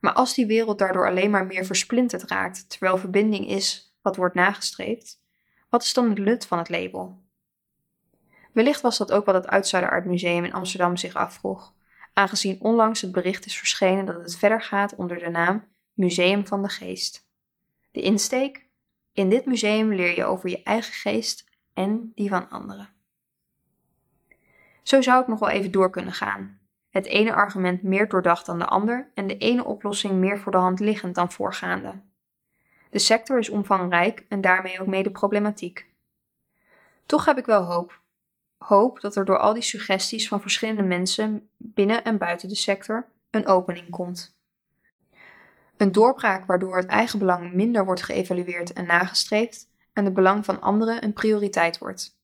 Maar 0.00 0.12
als 0.12 0.34
die 0.34 0.46
wereld 0.46 0.78
daardoor 0.78 1.08
alleen 1.08 1.30
maar 1.30 1.46
meer 1.46 1.64
versplinterd 1.64 2.22
raakt, 2.22 2.70
terwijl 2.70 2.98
verbinding 2.98 3.48
is 3.48 3.96
wat 4.02 4.16
wordt 4.16 4.34
nagestreefd, 4.34 5.20
wat 5.68 5.82
is 5.82 5.94
dan 5.94 6.08
het 6.08 6.18
nut 6.18 6.46
van 6.46 6.58
het 6.58 6.68
label? 6.68 7.21
Wellicht 8.52 8.80
was 8.80 8.98
dat 8.98 9.12
ook 9.12 9.24
wat 9.24 9.34
het 9.34 9.46
Outsider 9.46 9.90
Art 9.90 10.04
Museum 10.04 10.44
in 10.44 10.52
Amsterdam 10.52 10.96
zich 10.96 11.14
afvroeg, 11.14 11.72
aangezien 12.12 12.60
onlangs 12.60 13.00
het 13.00 13.12
bericht 13.12 13.46
is 13.46 13.58
verschenen 13.58 14.04
dat 14.04 14.22
het 14.22 14.36
verder 14.36 14.62
gaat 14.62 14.94
onder 14.94 15.18
de 15.18 15.30
naam 15.30 15.64
Museum 15.92 16.46
van 16.46 16.62
de 16.62 16.68
Geest. 16.68 17.26
De 17.90 18.00
insteek? 18.00 18.66
In 19.12 19.28
dit 19.28 19.46
museum 19.46 19.92
leer 19.94 20.16
je 20.16 20.24
over 20.24 20.48
je 20.48 20.62
eigen 20.62 20.92
geest 20.92 21.44
en 21.74 22.12
die 22.14 22.28
van 22.28 22.48
anderen. 22.50 22.88
Zo 24.82 25.02
zou 25.02 25.20
ik 25.20 25.26
nog 25.26 25.38
wel 25.38 25.48
even 25.48 25.70
door 25.70 25.90
kunnen 25.90 26.12
gaan. 26.12 26.58
Het 26.90 27.06
ene 27.06 27.34
argument 27.34 27.82
meer 27.82 28.08
doordacht 28.08 28.46
dan 28.46 28.58
de 28.58 28.66
ander 28.66 29.10
en 29.14 29.26
de 29.26 29.36
ene 29.36 29.64
oplossing 29.64 30.14
meer 30.14 30.38
voor 30.38 30.52
de 30.52 30.58
hand 30.58 30.80
liggend 30.80 31.14
dan 31.14 31.32
voorgaande. 31.32 32.00
De 32.90 32.98
sector 32.98 33.38
is 33.38 33.48
omvangrijk 33.48 34.24
en 34.28 34.40
daarmee 34.40 34.80
ook 34.80 34.86
mede 34.86 35.10
problematiek. 35.10 35.86
Toch 37.06 37.24
heb 37.24 37.38
ik 37.38 37.46
wel 37.46 37.64
hoop. 37.64 38.01
Hoop 38.62 39.00
dat 39.00 39.16
er 39.16 39.24
door 39.24 39.38
al 39.38 39.54
die 39.54 39.62
suggesties 39.62 40.28
van 40.28 40.40
verschillende 40.40 40.82
mensen 40.82 41.48
binnen 41.56 42.04
en 42.04 42.18
buiten 42.18 42.48
de 42.48 42.54
sector 42.54 43.06
een 43.30 43.46
opening 43.46 43.90
komt. 43.90 44.36
Een 45.76 45.92
doorbraak 45.92 46.46
waardoor 46.46 46.76
het 46.76 46.86
eigen 46.86 47.18
belang 47.18 47.52
minder 47.52 47.84
wordt 47.84 48.02
geëvalueerd 48.02 48.72
en 48.72 48.86
nagestreefd 48.86 49.68
en 49.92 50.04
het 50.04 50.14
belang 50.14 50.44
van 50.44 50.60
anderen 50.60 51.04
een 51.04 51.12
prioriteit 51.12 51.78
wordt. 51.78 52.20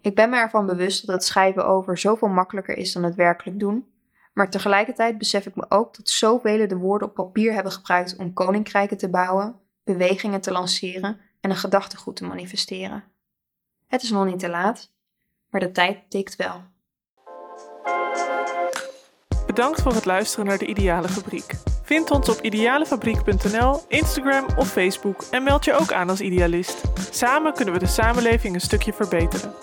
Ik 0.00 0.14
ben 0.14 0.30
me 0.30 0.36
ervan 0.36 0.66
bewust 0.66 1.06
dat 1.06 1.14
het 1.14 1.24
schrijven 1.24 1.66
over 1.66 1.98
zoveel 1.98 2.28
makkelijker 2.28 2.76
is 2.76 2.92
dan 2.92 3.02
het 3.02 3.14
werkelijk 3.14 3.58
doen, 3.58 3.86
maar 4.32 4.50
tegelijkertijd 4.50 5.18
besef 5.18 5.46
ik 5.46 5.56
me 5.56 5.66
ook 5.68 5.96
dat 5.96 6.08
zoveel 6.08 6.68
de 6.68 6.76
woorden 6.76 7.08
op 7.08 7.14
papier 7.14 7.52
hebben 7.52 7.72
gebruikt 7.72 8.16
om 8.16 8.32
koninkrijken 8.32 8.96
te 8.96 9.10
bouwen, 9.10 9.60
bewegingen 9.84 10.40
te 10.40 10.52
lanceren 10.52 11.20
en 11.40 11.50
een 11.50 11.56
gedachtegoed 11.56 12.16
te 12.16 12.24
manifesteren. 12.24 13.04
Het 13.86 14.02
is 14.02 14.10
nog 14.10 14.24
niet 14.24 14.38
te 14.38 14.48
laat, 14.48 14.93
maar 15.54 15.62
de 15.62 15.72
tijd 15.72 15.98
tikt 16.08 16.36
wel. 16.36 16.62
Bedankt 19.46 19.82
voor 19.82 19.94
het 19.94 20.04
luisteren 20.04 20.46
naar 20.46 20.58
de 20.58 20.66
Ideale 20.66 21.08
Fabriek. 21.08 21.54
Vind 21.82 22.10
ons 22.10 22.28
op 22.28 22.40
idealefabriek.nl, 22.40 23.80
Instagram 23.88 24.46
of 24.56 24.68
Facebook 24.68 25.24
en 25.30 25.42
meld 25.42 25.64
je 25.64 25.74
ook 25.74 25.92
aan 25.92 26.08
als 26.08 26.20
idealist. 26.20 26.82
Samen 27.10 27.52
kunnen 27.52 27.74
we 27.74 27.80
de 27.80 27.86
samenleving 27.86 28.54
een 28.54 28.60
stukje 28.60 28.92
verbeteren. 28.92 29.54